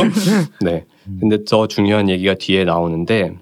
네. 0.61 0.85
근데 1.19 1.43
더 1.45 1.67
중요한 1.67 2.09
얘기가 2.09 2.35
뒤에 2.35 2.63
나오는데, 2.63 3.35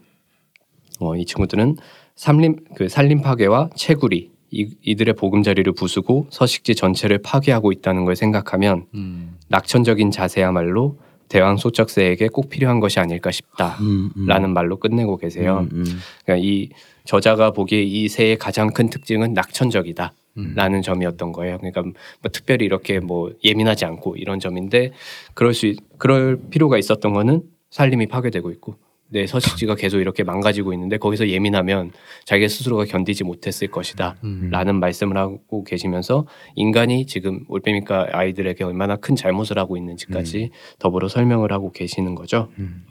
어, 1.00 1.16
이 1.16 1.26
친구들은 1.26 1.78
산림, 2.16 2.56
그 2.76 2.88
산림 2.88 3.22
파괴와 3.22 3.70
채구리, 3.76 4.32
이, 4.52 4.70
이들의 4.84 5.16
보금자리를 5.16 5.72
부수고 5.74 6.28
서식지 6.30 6.76
전체를 6.76 7.18
파괴하고 7.24 7.72
있다는 7.72 8.06
걸 8.06 8.16
생각하면 8.16 8.86
음. 8.94 9.36
낙천적인 9.50 10.12
자세야말로 10.12 11.00
대왕 11.34 11.58
소쩍새에게 11.58 12.28
꼭 12.28 12.48
필요한 12.50 12.80
것이 12.80 13.00
아닐까 13.00 13.32
싶다라는 13.32 13.82
음, 13.82 14.12
음. 14.16 14.54
말로 14.54 14.78
끝내고 14.78 15.18
계세요. 15.18 15.68
음, 15.72 15.80
음. 15.80 15.86
그러니까 16.24 16.46
이 16.48 16.70
저자가 17.06 17.50
보기에 17.50 17.82
이 17.82 18.08
새의 18.08 18.38
가장 18.38 18.72
큰 18.72 18.88
특징은 18.92 19.34
낙천적이다. 19.34 20.14
음. 20.38 20.54
라는 20.56 20.84
점이었던 20.84 21.32
거예요. 21.32 21.58
그러니까 21.58 21.82
뭐 21.82 21.94
특별히 22.32 22.66
이렇게 22.66 23.00
뭐 23.00 23.32
예민하지 23.44 23.84
않고 23.86 24.16
이런 24.18 24.40
점인데 24.40 24.92
그럴 25.34 25.56
수 25.56 25.66
있- 25.66 25.80
그럴 25.98 26.40
필요가 26.52 26.78
있었던 26.78 27.14
거는 27.14 27.42
산림이 27.72 28.08
파괴되고 28.08 28.52
있고 28.52 28.76
내 29.10 29.28
서식지가 29.28 29.76
계속 29.76 30.00
이렇게 30.00 30.24
망가지고 30.24 30.74
있는데 30.74 30.98
거기서 30.98 31.28
예민하면 31.30 31.92
자기 32.26 32.50
스스로가 32.50 32.86
견디지 32.86 33.24
못했을 33.24 33.68
것이다. 33.68 34.16
음. 34.24 34.50
라는 34.52 34.80
말씀을 34.80 35.18
하고 35.18 35.64
계시면서 35.64 36.26
인간이 36.56 37.06
지금 37.06 37.46
올빼미과 37.48 38.10
아이들에게 38.12 38.64
얼마나 38.64 38.96
큰 38.96 39.16
잘못을 39.16 39.60
하고 39.60 39.78
있는지까지 39.78 40.50
더불어 40.80 41.08
설명을 41.10 41.52
하고 41.52 41.72
계시는 41.72 42.16
거죠. 42.16 42.50
음. 42.58 42.86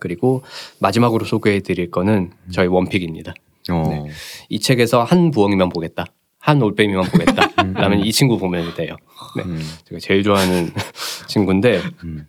그리고 0.00 0.42
마지막으로 0.80 1.24
소개해 1.24 1.60
드릴 1.60 1.90
거는 1.90 2.32
저희 2.50 2.66
원픽입니다. 2.66 3.32
어. 3.70 3.82
네. 3.88 4.12
이 4.48 4.60
책에서 4.60 5.02
한 5.02 5.30
부엉이만 5.30 5.70
보겠다. 5.70 6.04
한 6.38 6.60
올빼미만 6.60 7.04
보겠다. 7.06 7.48
라면 7.72 8.00
이 8.04 8.12
친구 8.12 8.36
보면 8.38 8.74
돼요. 8.74 8.96
네. 9.36 9.44
음. 9.44 9.62
제가 9.86 9.98
제일 9.98 10.22
좋아하는 10.22 10.70
친구인데 11.26 11.80
음. 12.04 12.26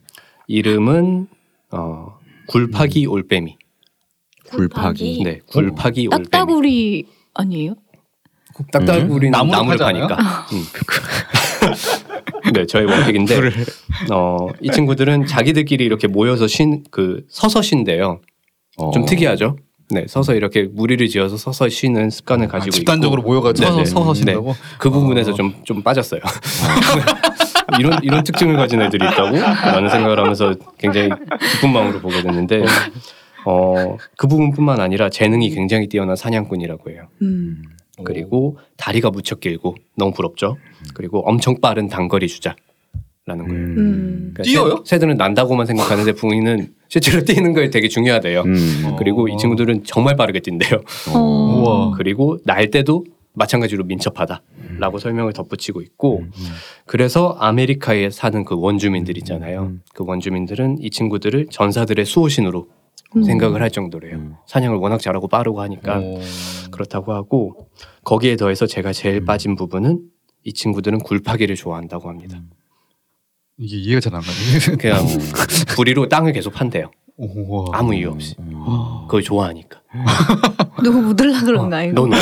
이름은 0.48 1.28
어, 1.72 2.18
굴파기 2.48 3.06
올빼미. 3.08 3.58
굴파기. 4.50 5.22
네, 5.24 5.40
굴파기 5.48 6.08
올빼미. 6.08 6.24
딱따구리 6.30 7.06
아니에요? 7.34 7.76
딱따구리는 8.72 9.32
나무를 9.32 9.52
나무를 9.52 9.78
파지 9.78 9.84
않아요? 9.84 10.08
파니까. 10.08 10.48
음. 10.54 10.64
네, 12.54 12.66
저희 12.68 12.86
원픽인데 12.86 13.36
어, 14.14 14.48
이 14.62 14.70
친구들은 14.72 15.26
자기들끼리 15.26 15.84
이렇게 15.84 16.08
모여서 16.08 16.48
쉰 16.48 16.84
그 16.92 17.26
서서 17.30 17.62
쉰대요. 17.62 18.22
어. 18.78 18.92
좀 18.92 19.06
특이하죠. 19.06 19.58
네, 19.92 20.06
서서 20.08 20.34
이렇게 20.34 20.64
무리를 20.64 21.08
지어서 21.08 21.38
서서 21.38 21.70
쉬는 21.70 22.10
습관을 22.10 22.46
아, 22.46 22.50
가지고 22.50 22.72
집단적으로 22.72 23.22
있고 23.22 23.30
모여가지고 23.30 23.70
네네. 23.70 23.86
서서, 23.86 24.00
서서 24.00 24.14
쉰다고. 24.16 24.56
그 24.80 24.90
부분에서 24.90 25.34
좀좀 25.34 25.84
빠졌어요. 25.84 26.22
이런 27.80 28.00
이런 28.04 28.24
특징을 28.24 28.56
가진 28.58 28.82
애들이 28.82 29.06
있다고 29.06 29.38
라는 29.38 29.90
생각을 29.90 30.20
하면서 30.20 30.56
굉장히 30.78 31.10
기쁜 31.52 31.74
마음으로 31.74 32.00
보게 32.00 32.22
됐는데 32.22 32.64
어, 33.46 33.98
그 34.18 34.28
부분뿐만 34.28 34.80
아니라 34.80 35.10
재능이 35.10 35.52
굉장히 35.52 35.88
뛰어난 35.88 36.16
사냥꾼이라고 36.16 36.90
해요. 36.90 37.08
음. 37.22 37.62
그리고 38.04 38.58
다리가 38.78 39.10
무척 39.10 39.40
길고 39.40 39.76
너무 39.96 40.12
부럽죠. 40.12 40.58
그리고 40.94 41.22
엄청 41.28 41.62
빠른 41.62 41.88
단거리 41.88 42.28
주자 42.28 42.56
라는 43.26 43.48
거예요. 43.48 43.60
음. 43.64 44.32
그러니까 44.36 44.44
뛰어요? 44.44 44.84
새, 44.86 44.96
새들은 44.96 45.18
난다고만 45.18 45.66
생각하는데 45.66 46.12
붕이는 46.14 46.74
실제로 46.88 47.24
뛰는 47.26 47.54
거에 47.54 47.72
되게 47.72 47.88
중요하대요. 47.88 48.42
음. 48.42 48.84
어. 48.86 48.96
그리고 48.98 49.28
이 49.28 49.36
친구들은 49.38 49.84
정말 49.84 50.16
빠르게 50.16 50.42
뛴대요. 50.42 50.82
어. 51.14 51.20
우와. 51.20 51.92
그리고 51.98 52.38
날 52.46 52.70
때도 52.70 53.04
마찬가지로 53.34 53.84
민첩하다라고 53.86 55.00
설명을 55.00 55.34
덧붙이고 55.34 55.82
있고 55.82 56.24
그래서 56.86 57.36
아메리카에 57.40 58.10
사는 58.10 58.46
그 58.46 58.56
원주민들 58.58 59.18
있잖아요. 59.18 59.74
그 59.94 60.06
원주민들은 60.08 60.78
이 60.80 60.90
친구들을 60.90 61.48
전사들의 61.50 62.06
수호신으로 62.06 62.70
음. 63.18 63.24
생각을 63.24 63.62
할 63.62 63.72
정도래요. 63.72 64.16
음. 64.16 64.36
사냥을 64.46 64.78
워낙 64.78 65.02
잘하고 65.02 65.28
빠르고 65.28 65.62
하니까 65.62 66.00
어. 66.02 66.20
그렇다고 66.72 67.12
하고 67.14 67.68
거기에 68.04 68.36
더해서 68.38 68.68
제가 68.68 68.94
제일 68.94 69.26
빠진 69.26 69.56
부분은 69.56 70.02
이 70.44 70.54
친구들은 70.54 71.00
굴파기를 71.00 71.56
좋아한다고 71.56 72.08
합니다. 72.08 72.40
이게 73.58 73.78
이해가 73.78 74.02
잘 74.02 74.14
안 74.16 74.22
가네. 74.22 74.76
그냥 74.78 75.06
부리로 75.76 76.08
땅을 76.10 76.34
계속 76.34 76.54
판대요. 76.54 76.92
우와. 77.18 77.68
아무 77.72 77.96
이유 77.96 78.10
없이. 78.10 78.36
그걸 79.06 79.22
좋아하니까. 79.24 79.82
누구 80.84 81.02
묻을라 81.02 81.42
그런 81.44 81.70
거 81.70 81.76
아니고? 81.78 81.94
너는 81.96 82.18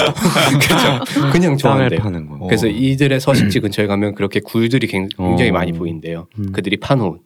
그죠? 0.60 1.32
그냥 1.32 1.42
땅을 1.42 1.58
좋아한대요. 1.58 2.00
파는 2.00 2.28
거. 2.30 2.36
어. 2.36 2.48
그래서 2.48 2.68
이들의 2.68 3.20
서식지 3.20 3.60
근처에 3.62 3.88
가면 3.88 4.14
그렇게 4.14 4.40
굴들이 4.40 4.86
굉- 4.88 5.10
굉장히 5.18 5.50
어. 5.50 5.54
많이 5.54 5.72
보인대요. 5.72 6.28
음. 6.38 6.52
그들이 6.52 6.78
파놓은 6.78 7.20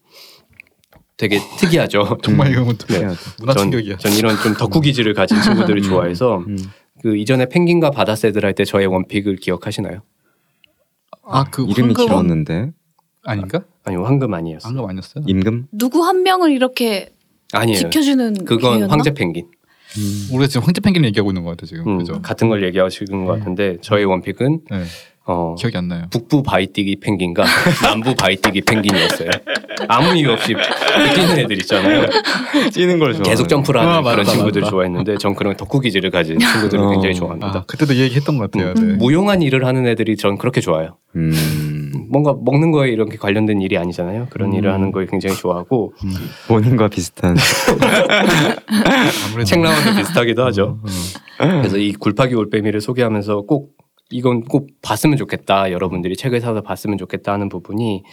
되게 1.17 1.39
특이하죠. 1.57 2.19
정말 2.23 2.51
이건 2.53 2.77
네. 2.87 2.99
문화 3.39 3.53
전, 3.53 3.63
충격이야. 3.63 3.97
전 3.97 4.13
이런 4.13 4.37
좀 4.37 4.53
덕후 4.53 4.79
기질을 4.79 5.13
가진 5.13 5.41
친구들을 5.41 5.81
좋아해서 5.81 6.37
음. 6.47 6.57
그 7.01 7.17
이전에 7.17 7.47
펭귄과 7.49 7.91
바다새들 7.91 8.45
할 8.45 8.53
때 8.53 8.63
저의 8.63 8.87
원픽을 8.87 9.35
기억하시나요? 9.35 10.01
아그 11.23 11.65
이름이 11.69 11.93
길었는데 11.95 12.71
아닌가? 13.27 13.62
아 13.84 13.91
니요 13.91 14.03
황금 14.03 14.34
아니었어요. 14.34 14.74
방금 14.74 14.89
아니었어요? 14.89 15.24
임금? 15.27 15.67
누구 15.72 16.03
한 16.05 16.24
명을 16.24 16.51
이렇게 16.51 17.10
아니에요. 17.53 17.77
지켜주는 17.77 18.46
그건 18.46 18.77
개였나? 18.77 18.88
황제 18.93 19.13
펭귄. 19.13 19.48
우리가 20.31 20.48
지금 20.48 20.65
황제 20.65 20.81
펭귄 20.81 21.05
얘기하고 21.05 21.31
있는 21.31 21.43
것 21.43 21.51
같아 21.51 21.65
지금. 21.65 21.88
음, 21.88 21.98
그죠? 22.00 22.22
같은 22.22 22.50
걸 22.50 22.63
얘기하시는 22.65 23.25
것 23.25 23.38
같은데 23.39 23.77
저의 23.81 24.05
원픽은 24.05 24.62
네. 24.69 24.84
어, 25.29 25.55
기억이 25.57 25.75
안 25.77 25.88
나요. 25.89 26.05
북부 26.10 26.41
바이띠기 26.41 27.01
펭귄과 27.01 27.43
남부 27.84 28.15
바이띠기 28.15 28.62
펭귄이었어요. 28.62 29.29
아무 29.89 30.15
이유 30.15 30.31
없이 30.31 30.53
뛰는 31.15 31.38
애들 31.39 31.57
있잖아요. 31.62 32.05
뛰는 32.74 32.98
걸 33.00 33.13
좋아. 33.13 33.24
계속 33.24 33.50
점프를 33.50 33.81
하는 33.81 33.91
아, 33.93 34.01
맞다, 34.01 34.12
그런 34.12 34.25
친구들을 34.25 34.62
맞다. 34.62 34.72
좋아했는데 34.72 35.17
전 35.17 35.36
그런 35.36 35.55
덕후 35.57 35.79
기질을 35.81 36.12
가진 36.12 36.39
친구들을 36.39 36.81
어. 36.84 36.89
굉장히 36.91 37.13
좋아합니다. 37.15 37.48
아 37.48 37.63
그때도 37.67 37.96
얘기했던 37.96 38.38
것 38.38 38.50
같아요. 38.51 38.74
음. 38.77 38.88
네. 38.88 38.93
무용한 38.96 39.41
일을 39.41 39.65
하는 39.65 39.86
애들이 39.86 40.15
전 40.15 40.38
그렇게 40.38 40.62
좋아요. 40.62 40.98
음. 41.15 41.34
뭔가 42.09 42.35
먹는 42.39 42.71
거에 42.71 42.89
이렇게 42.89 43.17
관련된 43.17 43.61
일이 43.61 43.77
아니잖아요. 43.77 44.27
그런 44.29 44.51
음. 44.51 44.55
일을 44.55 44.73
하는 44.73 44.91
걸 44.91 45.05
굉장히 45.05 45.35
좋아하고 45.35 45.93
본인과 46.47 46.87
비슷한. 46.89 47.35
아무래도 49.27 49.43
책랑와도 49.45 49.97
비슷하기도 49.97 50.45
하죠. 50.45 50.79
음. 50.83 50.89
그래서 51.61 51.77
이 51.77 51.93
굴파기 51.93 52.35
올빼미를 52.35 52.81
소개하면서 52.81 53.41
꼭 53.41 53.77
이건 54.09 54.43
꼭 54.43 54.69
봤으면 54.81 55.17
좋겠다. 55.17 55.71
여러분들이 55.71 56.15
책을 56.15 56.39
사서 56.39 56.61
봤으면 56.61 56.97
좋겠다 56.97 57.33
하는 57.33 57.49
부분이 57.49 58.03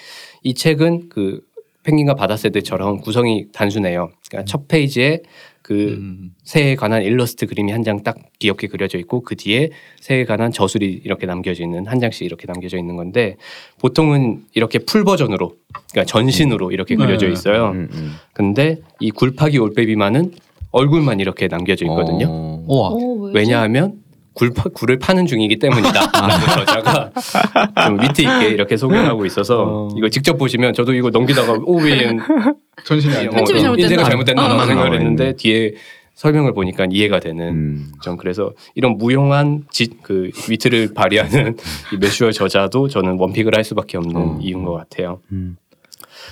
이 0.42 0.54
책은 0.54 1.08
그 1.08 1.40
펭귄과 1.84 2.14
바다새들처럼 2.14 3.00
구성이 3.00 3.46
단순해요. 3.52 4.10
그러니까 4.28 4.50
첫 4.50 4.66
페이지에 4.68 5.20
그 5.64 5.94
음. 5.94 6.30
새에 6.44 6.75
관한 6.76 7.02
일러스트 7.02 7.47
그림이 7.47 7.73
한 7.73 7.83
장 7.83 8.02
딱 8.04 8.16
귀엽게 8.38 8.66
그려져 8.68 8.99
있고 8.99 9.23
그 9.23 9.35
뒤에 9.35 9.71
새에 9.99 10.26
관한 10.26 10.52
저술이 10.52 11.00
이렇게 11.04 11.25
남겨져 11.26 11.62
있는 11.64 11.87
한 11.87 12.00
장씩 12.00 12.23
이렇게 12.26 12.47
남겨져 12.47 12.76
있는 12.76 12.97
건데 12.97 13.37
보통은 13.80 14.42
이렇게 14.52 14.78
full 14.78 15.04
버전으로 15.04 15.54
그러니까 15.90 16.04
전신으로 16.04 16.71
이렇게 16.71 16.97
네. 16.97 17.06
그려져 17.06 17.28
있어요. 17.30 17.71
음, 17.71 17.88
음. 17.92 18.12
근데 18.35 18.80
이 19.00 19.11
굴파기 19.11 19.56
올빼미만은 19.59 20.33
얼굴만 20.71 21.20
이렇게 21.20 21.48
남겨져 21.48 21.87
있거든요. 21.87 22.27
어. 22.29 22.64
우와. 22.68 22.88
어, 22.88 22.96
왜지? 23.22 23.37
왜냐하면 23.38 23.94
굴파, 24.35 24.64
굴을 24.75 24.99
파는 24.99 25.27
중이기 25.27 25.59
때문이다. 25.59 25.92
라고 26.12 26.64
저자가 26.64 27.11
좀 27.87 28.01
위트 28.01 28.23
있게 28.23 28.49
이렇게 28.49 28.77
소개를 28.77 29.07
하고 29.07 29.25
있어서 29.27 29.64
어. 29.64 29.88
이거 29.97 30.09
직접 30.09 30.37
보시면 30.37 30.75
저도 30.75 30.92
이거 30.92 31.11
넘기다가 31.11 31.55
오, 31.64 31.79
왜 31.79 31.92
얘는 32.03 32.20
전신이 32.85 33.14
아니고. 33.14 33.35
편집이 33.37 33.61
잘못됐나? 33.61 33.83
인쇄가 33.85 34.05
잘못됐나라고 34.05 34.61
어. 34.61 34.66
생각을 34.66 34.90
어. 34.90 34.94
했는데 34.94 35.35
뒤에 35.37 35.75
설명을 36.14 36.53
보니까 36.55 36.87
이해가 36.90 37.18
되는 37.20 37.49
음. 37.49 37.92
전 38.03 38.16
그래서 38.16 38.53
이런 38.75 38.99
무용한 38.99 39.64
지, 39.70 39.88
그 40.03 40.31
위트를 40.49 40.94
발휘하는 40.94 41.57
이 41.92 41.97
매슈얼 41.97 42.33
저자도 42.33 42.88
저는 42.88 43.18
원픽을 43.18 43.57
할 43.57 43.64
수밖에 43.64 43.99
없는 43.99 44.16
어. 44.16 44.38
이유인 44.40 44.64
것 44.64 44.73
같아요. 44.75 45.20
음. 45.33 45.57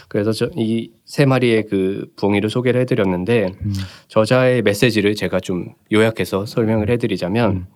그래서 0.09 0.33
이 0.57 0.91
세 1.05 1.27
마리의 1.27 1.67
그 1.67 2.07
부엉이를 2.17 2.49
소개를 2.49 2.81
해드렸는데 2.83 3.53
음. 3.61 3.73
저자의 4.09 4.63
메시지를 4.63 5.15
제가 5.15 5.41
좀 5.41 5.75
요약해서 5.93 6.47
설명을 6.47 6.89
해드리자면 6.89 7.67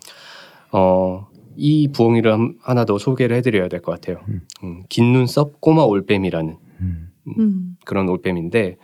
어, 0.72 1.26
이 1.54 1.88
부엉이를 1.92 2.32
한- 2.32 2.54
하나 2.62 2.84
더 2.86 2.98
소개를 2.98 3.36
해드려야 3.36 3.68
될 3.68 3.80
것 3.82 3.92
같아요. 3.92 4.24
음, 4.62 4.84
긴 4.88 5.12
눈썹 5.12 5.60
꼬마 5.60 5.82
올빼미라는 5.82 6.56
음. 6.80 7.08
음. 7.38 7.76
그런 7.84 8.08
올빼미인데 8.08 8.76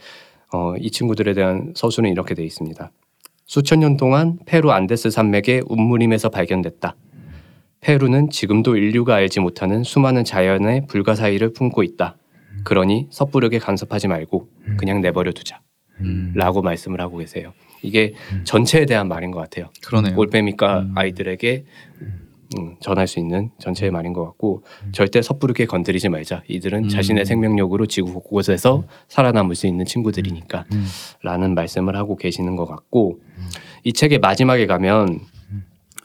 어, 0.53 0.75
이 0.79 0.91
친구들에 0.91 1.33
대한 1.33 1.73
서술은 1.75 2.11
이렇게 2.11 2.35
되어 2.35 2.45
있습니다. 2.45 2.91
수천 3.47 3.81
년 3.81 3.97
동안 3.97 4.39
페루 4.47 4.71
안데스 4.71 5.11
산맥의 5.11 5.63
운무림에서 5.67 6.29
발견됐다. 6.29 6.95
페루는 7.81 8.31
지금도 8.31 8.77
인류가 8.77 9.15
알지 9.17 9.41
못하는 9.41 9.83
수많은 9.83 10.25
자연의 10.25 10.87
불가사의를 10.89 11.53
품고 11.55 11.83
있다. 11.83 12.17
그러니 12.65 13.09
섣부르게 13.11 13.59
간섭하지 13.59 14.09
말고 14.09 14.49
그냥 14.79 15.01
내버려 15.01 15.33
두자. 15.33 15.61
음. 16.01 16.33
라고 16.35 16.63
말씀을 16.63 17.01
하고 17.01 17.19
계세요. 17.19 17.53
이게 17.83 18.15
전체에 18.45 18.87
대한 18.87 19.09
말인 19.09 19.31
것 19.31 19.41
같아요. 19.41 19.71
그러네요. 19.85 20.17
올빼미과 20.17 20.81
음. 20.81 20.93
아이들에게 20.97 21.65
음, 22.59 22.77
전할 22.81 23.07
수 23.07 23.19
있는 23.19 23.51
전체의 23.59 23.91
말인 23.91 24.13
것 24.13 24.25
같고 24.25 24.63
절대 24.93 25.23
섣부르게 25.23 25.67
건드리지 25.67 26.09
말자. 26.09 26.43
이들은 26.49 26.85
음. 26.85 26.89
자신의 26.89 27.25
생명력으로 27.25 27.87
지구 27.87 28.13
곳곳에서 28.13 28.85
살아남을 29.09 29.55
수 29.55 29.67
있는 29.67 29.85
친구들이니까 29.85 30.67
음. 30.73 30.87
라는 31.23 31.55
말씀을 31.55 31.97
하고 31.97 32.17
계시는 32.17 32.57
것 32.57 32.67
같고 32.67 33.21
이 33.85 33.93
책의 33.93 34.19
마지막에 34.19 34.67
가면 34.67 35.21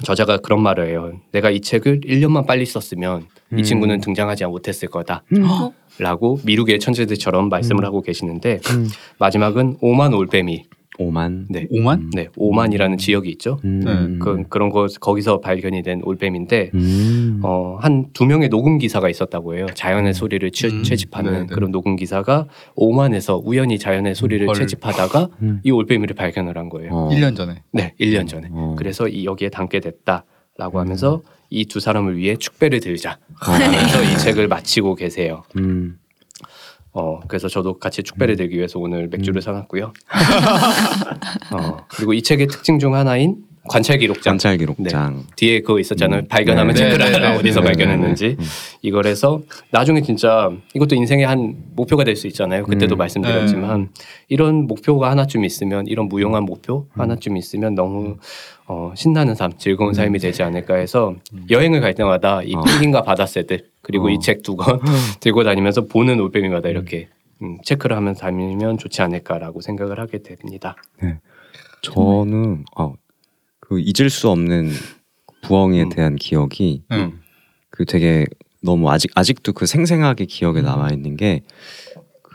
저자가 0.03 0.37
그런 0.37 0.61
말을 0.61 0.87
해요. 0.89 1.13
내가 1.31 1.49
이 1.49 1.61
책을 1.61 2.01
1년만 2.01 2.45
빨리 2.45 2.65
썼으면 2.65 3.27
이 3.51 3.55
음. 3.55 3.63
친구는 3.63 4.01
등장하지 4.01 4.45
못했을 4.45 4.89
거다. 4.89 5.23
어? 5.41 5.73
라고 5.99 6.39
미루개의 6.43 6.79
천재들처럼 6.79 7.49
말씀을 7.49 7.83
하고 7.83 8.01
계시는데 8.01 8.59
음. 8.69 8.87
마지막은 9.17 9.77
오만 9.81 10.13
올빼미 10.13 10.65
오만. 10.99 11.45
네. 11.49 11.67
오만? 11.69 12.09
네, 12.13 12.27
오만이라는 12.35 12.97
지역이 12.97 13.29
있죠. 13.31 13.59
음. 13.65 13.79
네. 13.81 14.17
그, 14.19 14.43
그런 14.49 14.69
거 14.69 14.87
거기서 14.99 15.39
발견이 15.41 15.83
된 15.83 16.01
올빼미인데 16.03 16.71
음. 16.73 17.41
어, 17.43 17.77
한 17.79 18.07
두 18.13 18.25
명의 18.25 18.49
녹음 18.49 18.77
기사가 18.77 19.09
있었다고 19.09 19.55
해요. 19.55 19.67
자연의 19.73 20.13
소리를 20.13 20.49
채, 20.51 20.67
음, 20.69 20.83
채집하는 20.83 21.31
네네. 21.33 21.45
그런 21.47 21.71
녹음 21.71 21.95
기사가 21.95 22.47
오만에서 22.75 23.41
우연히 23.43 23.77
자연의 23.77 24.15
소리를 24.15 24.47
헐. 24.47 24.55
채집하다가 24.55 25.29
음. 25.43 25.61
이 25.63 25.71
올빼미를 25.71 26.15
발견을 26.15 26.57
한 26.57 26.69
거예요. 26.69 26.91
어. 26.93 27.09
1년 27.09 27.35
전에. 27.35 27.61
네, 27.73 27.93
1년 27.99 28.27
전에. 28.27 28.47
어. 28.51 28.75
그래서 28.77 29.07
이 29.07 29.25
여기에 29.25 29.49
담게 29.49 29.79
음. 29.79 29.81
됐다라고 29.81 30.79
하면서 30.79 31.21
이 31.49 31.65
두 31.65 31.79
사람을 31.79 32.17
위해 32.17 32.35
축배를 32.35 32.79
들자 32.81 33.19
어. 33.47 33.51
하면서 33.51 34.03
이 34.03 34.17
책을 34.17 34.47
마치고 34.47 34.95
계세요. 34.95 35.43
음. 36.97 36.99
어, 36.99 37.19
그래서 37.27 37.47
저도 37.47 37.79
같이 37.79 38.03
축배를 38.03 38.35
들기 38.35 38.57
위해서 38.57 38.79
오늘 38.79 39.07
맥주를 39.07 39.41
사놨고요. 39.41 39.93
어, 41.53 41.77
그리고 41.89 42.13
이 42.13 42.21
책의 42.21 42.47
특징 42.47 42.79
중 42.79 42.95
하나인 42.95 43.47
관찰 43.67 43.97
기록장. 43.97 44.31
관찰 44.31 44.57
기록장. 44.57 45.25
뒤에 45.35 45.59
그거 45.59 45.79
있었잖아요. 45.79 46.21
음. 46.21 46.27
발견하면 46.27 46.73
네. 46.73 46.97
네, 46.97 47.03
하라 47.03 47.31
네, 47.31 47.37
어디서 47.37 47.59
네, 47.59 47.65
발견했는지 47.65 48.27
네, 48.29 48.35
네. 48.37 48.43
이걸 48.81 49.05
해서 49.05 49.41
나중에 49.71 50.01
진짜 50.01 50.49
이것도 50.73 50.95
인생의 50.95 51.25
한 51.25 51.55
목표가 51.75 52.03
될 52.03 52.17
수 52.17 52.27
있잖아요. 52.27 52.63
그때도 52.63 52.95
음. 52.95 52.97
말씀드렸지만 52.97 53.89
이런 54.27 54.65
목표가 54.65 55.11
하나쯤 55.11 55.45
있으면 55.45 55.85
이런 55.85 56.07
무용한 56.07 56.43
목표 56.43 56.87
음. 56.95 57.01
하나쯤 57.01 57.37
있으면 57.37 57.75
너무 57.75 58.17
어, 58.65 58.91
신나는 58.95 59.35
삶, 59.35 59.51
즐거운 59.57 59.93
삶이 59.93 60.17
되지 60.19 60.41
않을까 60.43 60.75
해서 60.75 61.15
여행을 61.49 61.79
갈 61.79 61.93
때마다 61.93 62.41
이 62.41 62.55
어. 62.55 62.61
펭귄과 62.61 63.03
바다 63.03 63.25
새들 63.25 63.65
그리고 63.87 64.07
어. 64.07 64.09
이책 64.09 64.43
두 64.43 64.55
권 64.57 64.79
들고 65.21 65.43
다니면서 65.45 65.85
보는 65.85 66.19
올빼미마다 66.19 66.67
이렇게 66.69 67.07
음, 67.41 67.57
체크를 67.63 67.95
하면서 67.95 68.19
다니면 68.21 68.77
좋지 68.77 69.01
않을까라고 69.01 69.61
생각을 69.61 69.99
하게 69.99 70.21
됩니다. 70.21 70.75
저는 71.81 72.65
어, 72.77 72.93
그 73.59 73.79
잊을 73.79 74.09
수 74.09 74.29
없는 74.29 74.71
부엉이에 75.43 75.83
음. 75.83 75.89
대한 75.89 76.15
기억이 76.15 76.83
응. 76.91 77.19
그 77.69 77.85
되게 77.85 78.25
너무 78.61 78.89
아직 78.91 79.11
아직도 79.15 79.53
그 79.53 79.65
생생하게 79.65 80.25
기억에 80.25 80.59
음. 80.59 80.65
남아 80.65 80.91
있는 80.91 81.15
게 81.15 81.43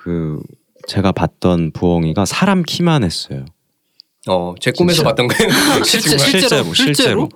그 0.04 0.40
제가 0.88 1.12
봤던 1.12 1.70
부엉이가 1.70 2.24
사람 2.24 2.64
키만 2.64 3.04
했어요. 3.04 3.44
어, 4.28 4.54
제 4.60 4.70
꿈에서 4.70 4.96
진짜. 4.98 5.08
봤던 5.10 5.28
거예요. 5.28 5.50
실제- 5.84 6.10
정말. 6.16 6.28
실제로? 6.30 6.74
실제로 6.74 7.28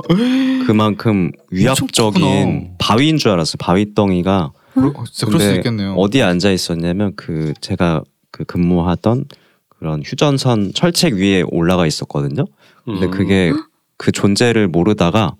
그만큼 0.67 1.33
위압적인. 1.51 2.75
바위인 2.79 3.17
줄 3.19 3.31
알았어요. 3.33 3.57
바위 3.59 3.93
덩이가 3.95 4.53
그러, 4.75 4.89
어, 4.89 4.93
그럴 4.93 5.07
수 5.07 5.27
근데 5.27 5.57
있겠네요. 5.57 5.95
어디에 5.95 6.23
앉아 6.23 6.51
있었냐면 6.53 7.13
그 7.17 7.55
제가 7.61 8.03
그 8.31 8.45
근무하던 8.45 9.25
그런 9.69 10.03
휴전선 10.05 10.73
철책 10.75 11.15
위에 11.15 11.43
올라가 11.51 11.87
있었거든요. 11.87 12.45
근데 12.85 13.07
음. 13.07 13.11
그게 13.11 13.53
그 13.97 14.13
존재를 14.13 14.69
모르다가 14.69 15.35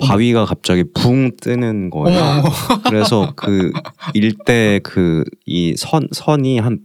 바위가 0.00 0.46
갑자기 0.46 0.84
붕 0.94 1.30
뜨는 1.40 1.90
거예요. 1.90 2.18
어머 2.18 2.30
어머. 2.40 2.82
그래서 2.84 3.32
그 3.36 3.70
일대 4.14 4.80
그 4.82 5.24
이 5.46 5.74
선 5.76 6.08
선이 6.12 6.58
한 6.58 6.80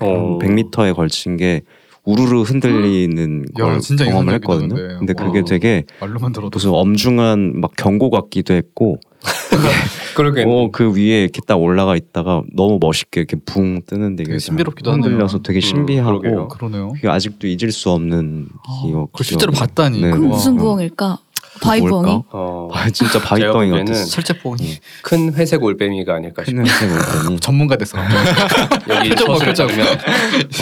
어. 0.00 0.38
100m에 0.40 0.94
걸친 0.94 1.36
게 1.36 1.62
우르르 2.10 2.42
흔들리는 2.42 3.44
야, 3.58 3.64
걸 3.64 3.80
진짜 3.80 4.04
경험을 4.04 4.34
했거든요. 4.34 4.74
근데. 4.74 4.96
근데 4.98 5.12
그게 5.14 5.38
와. 5.38 5.44
되게 5.44 5.84
말로만 6.00 6.32
들어도 6.32 6.50
무슨 6.52 6.70
엄중한 6.70 7.60
막 7.60 7.72
경고 7.76 8.10
같기도 8.10 8.54
했고 8.54 8.98
그러게. 10.16 10.44
어, 10.46 10.70
그 10.72 10.92
위에 10.94 11.22
이렇게 11.22 11.40
딱 11.46 11.56
올라가 11.56 11.94
있다가 11.96 12.42
너무 12.54 12.78
멋있게 12.80 13.20
이렇게 13.20 13.36
붕 13.44 13.80
뜨는데 13.86 14.24
되게 14.24 14.38
신비롭기도. 14.38 14.92
흔들려서 14.92 15.40
되게 15.42 15.58
음, 15.58 15.60
신비하고. 15.60 16.48
그러네요. 16.48 16.92
그게 16.94 17.08
아직도 17.08 17.46
잊을 17.46 17.70
수 17.72 17.90
없는 17.90 18.48
기억. 18.82 19.12
그걸 19.12 19.24
실제로. 19.24 19.52
봤다니. 19.52 20.00
네. 20.00 20.10
와. 20.10 20.16
무슨 20.18 20.56
부엉일까? 20.56 21.18
바위 21.62 21.80
뭘까? 21.80 22.00
부엉이? 22.02 22.22
어, 22.30 22.68
아, 22.72 22.90
진짜 22.90 23.18
바위덩이 23.20 23.40
제가 23.40 23.52
보기에는 23.52 23.84
같았어. 23.86 24.04
실제 24.06 24.38
보니 24.38 24.78
큰 25.02 25.32
회색 25.34 25.62
올빼미가 25.62 26.14
아닐까 26.14 26.44
싶어요. 26.44 26.64
큰 26.64 26.70
회색 26.70 26.90
올빼미. 27.22 27.40
전문가 27.40 27.76
됐어. 27.76 27.98
여기 28.88 29.10
표정 29.10 29.38
봐, 29.38 29.44
표정. 29.44 29.66
보면 29.68 29.86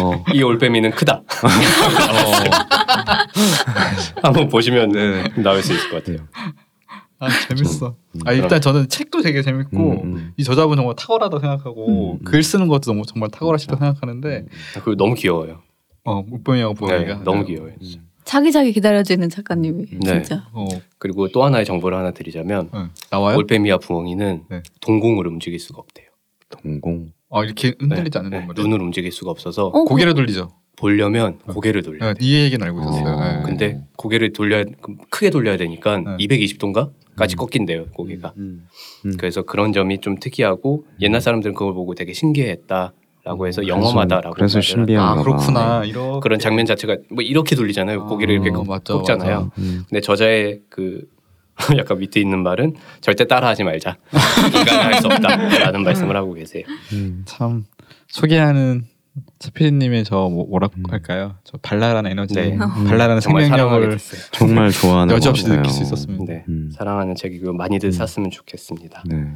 어. 0.02 0.24
이 0.34 0.42
올빼미는 0.42 0.90
크다. 0.92 1.22
한번 4.22 4.48
보시면 4.48 4.92
나올 5.42 5.62
수 5.62 5.72
있을 5.72 5.90
것 5.90 6.04
같아요. 6.04 6.26
아 7.20 7.28
재밌어. 7.48 7.96
아 8.26 8.32
일단 8.32 8.61
저는 8.61 8.88
책도 8.88 9.22
되게 9.22 9.42
재밌고 9.42 10.02
음, 10.02 10.16
음. 10.16 10.32
이 10.37 10.44
저자분 10.44 10.76
정말 10.76 10.94
탁월하다 10.96 11.40
생각하고 11.40 12.12
음. 12.14 12.18
글 12.24 12.42
쓰는 12.44 12.68
것도 12.68 12.92
너무 12.92 13.04
정말 13.06 13.28
탁월하시다 13.30 13.76
생각하는데 13.76 14.46
그리고 14.74 14.94
너무 14.94 15.14
귀여워요. 15.14 15.61
어 16.04 16.22
물범이하고 16.22 16.74
네, 16.74 16.78
부엉이가 17.06 17.24
너무 17.24 17.44
귀여워요. 17.44 17.72
자기자기 18.29 18.73
기다려지는 18.73 19.31
작가님이 19.31 19.87
네. 20.05 20.23
진짜. 20.23 20.47
어 20.53 20.67
그리고 20.99 21.29
또 21.29 21.45
하나의 21.45 21.64
정보를 21.64 21.97
하나 21.97 22.11
드리자면 22.11 22.69
응. 22.75 22.91
나와요? 23.11 23.38
올빼미와 23.38 23.79
부엉이는 23.79 24.45
네. 24.51 24.62
동공을 24.83 25.27
움직일 25.27 25.59
수가 25.59 25.79
없대요. 25.79 26.09
동공. 26.51 27.12
아 27.31 27.43
이렇게 27.43 27.73
흔들리지 27.79 28.11
네, 28.11 28.19
않는 28.19 28.31
네, 28.31 28.47
건가요? 28.47 28.62
눈을 28.67 28.83
움직일 28.83 29.12
수가 29.12 29.31
없어서 29.31 29.69
어, 29.69 29.85
고개를 29.85 30.12
돌리죠. 30.12 30.51
보려면 30.77 31.38
고개를 31.38 31.83
돌려요. 31.83 32.12
네, 32.12 32.19
이 32.21 32.35
얘기는 32.35 32.62
알고 32.64 32.79
있었어요. 32.81 33.14
어. 33.14 33.21
네. 33.38 33.43
근데 33.47 33.81
고개를 33.97 34.35
돌려야 34.35 34.64
크게 35.09 35.31
돌려야 35.31 35.57
되니까 35.57 35.97
네. 35.97 36.17
220도인가까지 36.19 37.35
꺾인대요 37.35 37.87
고개가. 37.95 38.35
음. 38.37 38.69
그래서 39.19 39.41
그런 39.41 39.73
점이 39.73 40.03
좀 40.03 40.19
특이하고 40.21 40.85
옛날 41.01 41.23
사람들은 41.23 41.55
그걸 41.55 41.73
보고 41.73 41.95
되게 41.95 42.12
신기했다 42.12 42.93
라고 43.29 43.47
해서 43.47 43.67
영험하다라고 43.67 44.35
그래서 44.35 44.55
말을 44.57 44.62
신비한가 44.62 45.11
아 45.12 45.14
봐. 45.17 45.23
그렇구나. 45.23 45.85
이런 45.85 46.21
그런 46.21 46.38
장면 46.38 46.64
자체가 46.64 46.97
뭐 47.11 47.23
이렇게 47.23 47.55
돌리잖아요. 47.55 48.07
고개를 48.07 48.35
이렇게 48.37 48.51
어, 48.51 48.62
꺾잖아요. 48.62 49.41
맞죠. 49.45 49.51
음. 49.59 49.85
근데 49.87 50.01
저자의 50.01 50.62
그 50.71 51.03
약간 51.77 51.99
밑에 51.99 52.21
있는 52.21 52.43
말은 52.43 52.75
절대 53.03 53.27
따라하지 53.27 53.64
말자. 53.64 53.99
인간은 54.47 54.85
할 54.85 54.95
수 55.01 55.07
없다라는 55.09 55.83
말씀을 55.85 56.17
하고 56.17 56.33
계세요. 56.33 56.64
음. 56.95 57.23
참 57.27 57.64
소개하는 58.09 58.87
차피디님의 59.41 60.05
저 60.05 60.29
뭐, 60.31 60.47
뭐라고 60.47 60.75
음. 60.79 60.85
할까요? 60.88 61.35
저 61.45 61.59
발랄한 61.59 62.07
에너지, 62.07 62.35
네. 62.35 62.57
발랄한 62.57 63.21
정말 63.21 63.47
사랑하게 63.47 63.99
생명력을. 63.99 63.99
정말 64.33 64.71
좋아하는 64.71 65.14
여지없이 65.14 65.43
것 65.43 65.49
같아요. 65.51 65.62
느낄 65.62 65.75
수 65.75 65.83
있었습니다. 65.83 66.33
네, 66.33 66.45
음. 66.49 66.71
사랑하는 66.73 67.14
책이고 67.17 67.53
많이들 67.53 67.93
샀으면 67.93 68.31
좋겠습니다. 68.31 69.03
네. 69.07 69.35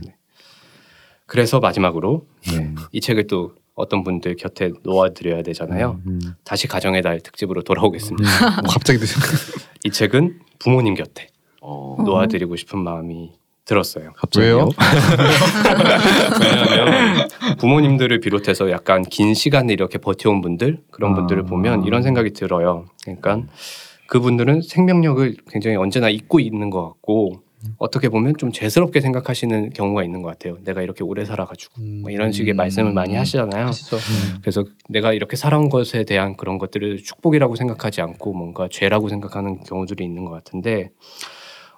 그래서 1.27 1.59
마지막으로 1.61 2.27
네. 2.53 2.75
이 2.93 3.01
책을 3.01 3.27
또 3.27 3.55
어떤 3.75 4.05
분들 4.05 4.37
곁에 4.37 4.73
놓아드려야 4.83 5.43
되잖아요. 5.43 6.01
음. 6.07 6.21
다시 6.45 6.69
가정의 6.69 7.03
달 7.03 7.21
특집으로 7.21 7.63
돌아오겠습니다. 7.63 8.29
뭐 8.63 8.71
갑자기 8.71 8.99
드신 8.99 9.21
이 9.85 9.91
책은 9.91 10.41
부모님 10.59 10.95
곁에 10.95 11.29
어. 11.61 11.97
놓아드리고 12.05 12.57
싶은 12.57 12.79
마음이 12.79 13.33
들었어요. 13.65 14.13
왜요? 14.39 14.69
왜냐하면 16.41 17.29
부모님들을 17.59 18.21
비롯해서 18.21 18.71
약간 18.71 19.03
긴 19.03 19.35
시간을 19.35 19.73
이렇게 19.73 19.99
버텨온 19.99 20.41
분들 20.41 20.79
그런 20.91 21.13
아. 21.13 21.15
분들을 21.15 21.45
보면 21.45 21.85
이런 21.85 22.03
생각이 22.03 22.33
들어요. 22.33 22.87
그러니까 23.05 23.43
그분들은 24.09 24.63
생명력을 24.63 25.37
굉장히 25.51 25.77
언제나 25.77 26.11
잊고 26.11 26.41
있는 26.41 26.71
것 26.71 26.83
같고 26.83 27.41
어떻게 27.79 28.09
보면 28.09 28.35
좀 28.39 28.53
죄스럽게 28.53 29.01
생각하시는 29.01 29.71
경우가 29.71 30.05
있는 30.05 30.23
것 30.23 30.29
같아요. 30.29 30.59
내가 30.65 30.83
이렇게 30.83 31.05
오래 31.05 31.25
살아가지고 31.25 31.81
뭐 32.03 32.11
이런 32.11 32.33
식의 32.33 32.55
말씀을 32.55 32.93
많이 32.93 33.15
하시잖아요. 33.15 33.67
하시죠. 33.67 33.99
그래서 34.41 34.65
내가 34.89 35.13
이렇게 35.13 35.37
살아온 35.37 35.69
것에 35.69 36.05
대한 36.05 36.37
그런 36.37 36.59
것들을 36.59 36.99
축복이라고 37.03 37.57
생각하지 37.57 38.01
않고 38.01 38.33
뭔가 38.33 38.69
죄라고 38.71 39.09
생각하는 39.09 39.61
경우들이 39.65 40.05
있는 40.05 40.25
것 40.25 40.31
같은데 40.31 40.91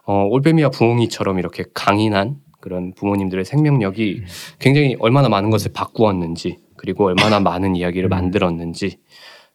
어, 0.06 0.24
올빼미와 0.24 0.70
부엉이처럼 0.70 1.38
이렇게 1.38 1.64
강인한 1.72 2.36
그런 2.60 2.94
부모님들의 2.94 3.44
생명력이 3.44 4.22
굉장히 4.58 4.96
얼마나 4.98 5.28
많은 5.28 5.50
것을 5.50 5.72
바꾸었는지 5.72 6.58
그리고 6.76 7.06
얼마나 7.06 7.40
많은 7.40 7.76
이야기를 7.76 8.08
만들었는지 8.08 8.98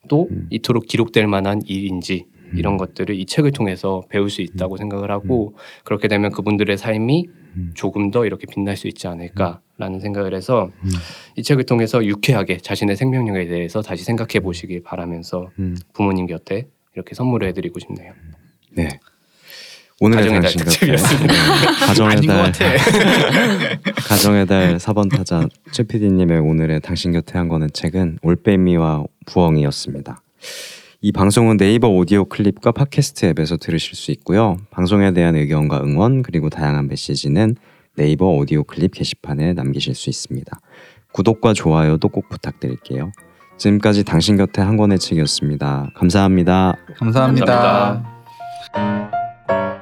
또 0.07 0.27
음. 0.31 0.47
이토록 0.49 0.85
기록될 0.87 1.27
만한 1.27 1.61
일인지 1.65 2.25
이런 2.55 2.77
것들을 2.77 3.15
이 3.15 3.25
책을 3.25 3.51
통해서 3.51 4.03
배울 4.09 4.29
수 4.29 4.41
있다고 4.41 4.77
생각을 4.77 5.12
하고 5.12 5.55
그렇게 5.83 6.07
되면 6.07 6.31
그분들의 6.31 6.77
삶이 6.77 7.27
음. 7.55 7.71
조금 7.73 8.12
더 8.12 8.25
이렇게 8.25 8.45
빛날 8.49 8.77
수 8.77 8.88
있지 8.88 9.07
않을까라는 9.07 9.99
생각을 9.99 10.33
해서 10.33 10.71
음. 10.83 10.89
이 11.35 11.43
책을 11.43 11.65
통해서 11.65 12.03
유쾌하게 12.05 12.57
자신의 12.57 12.95
생명력에 12.95 13.47
대해서 13.47 13.81
다시 13.81 14.03
생각해 14.03 14.39
보시길 14.41 14.83
바라면서 14.83 15.49
음. 15.59 15.75
부모님 15.93 16.27
곁에 16.27 16.67
이렇게 16.95 17.15
선물을 17.15 17.47
해드리고 17.49 17.79
싶네요. 17.79 18.13
네. 18.71 18.99
오늘의 20.01 20.23
가정의 20.23 20.41
달 20.41 20.51
당신 20.51 20.59
곁에 20.59 20.71
특집이었습니다. 20.71 21.33
네. 21.33 21.85
가정의 21.85 22.21
달. 22.21 22.77
가정의 24.07 24.45
달 24.47 24.77
4번 24.77 25.09
타자 25.09 25.45
최PD님의 25.71 26.39
오늘의 26.39 26.79
당신 26.79 27.12
곁에 27.12 27.38
한 27.38 27.49
거는 27.49 27.69
책은 27.73 28.19
올빼미와 28.21 29.03
부엉이였습니다. 29.25 30.21
이 31.01 31.13
방송은 31.13 31.55
네이버 31.55 31.88
오디오 31.88 32.25
클립과 32.25 32.73
팟캐스트 32.73 33.25
앱에서 33.27 33.55
들으실 33.55 33.95
수 33.95 34.12
있고요. 34.12 34.57
방송에 34.69 35.13
대한 35.13 35.33
의견과 35.33 35.81
응원 35.81 36.23
그리고 36.23 36.49
다양한 36.49 36.88
메시지는 36.89 37.55
네이버 37.95 38.25
오디오 38.25 38.65
클립 38.65 38.95
게시판에 38.95 39.53
남기실 39.53 39.95
수 39.95 40.09
있습니다. 40.09 40.59
구독과 41.13 41.53
좋아요도 41.53 42.09
꼭 42.09 42.27
부탁드릴게요. 42.27 43.13
지금까지 43.57 44.03
당신 44.03 44.35
곁에 44.35 44.62
한 44.62 44.75
권의 44.75 44.99
책이었습니다. 44.99 45.91
감사합니다. 45.95 46.75
감사합니다. 46.97 48.03
감사합니다. 48.73 49.78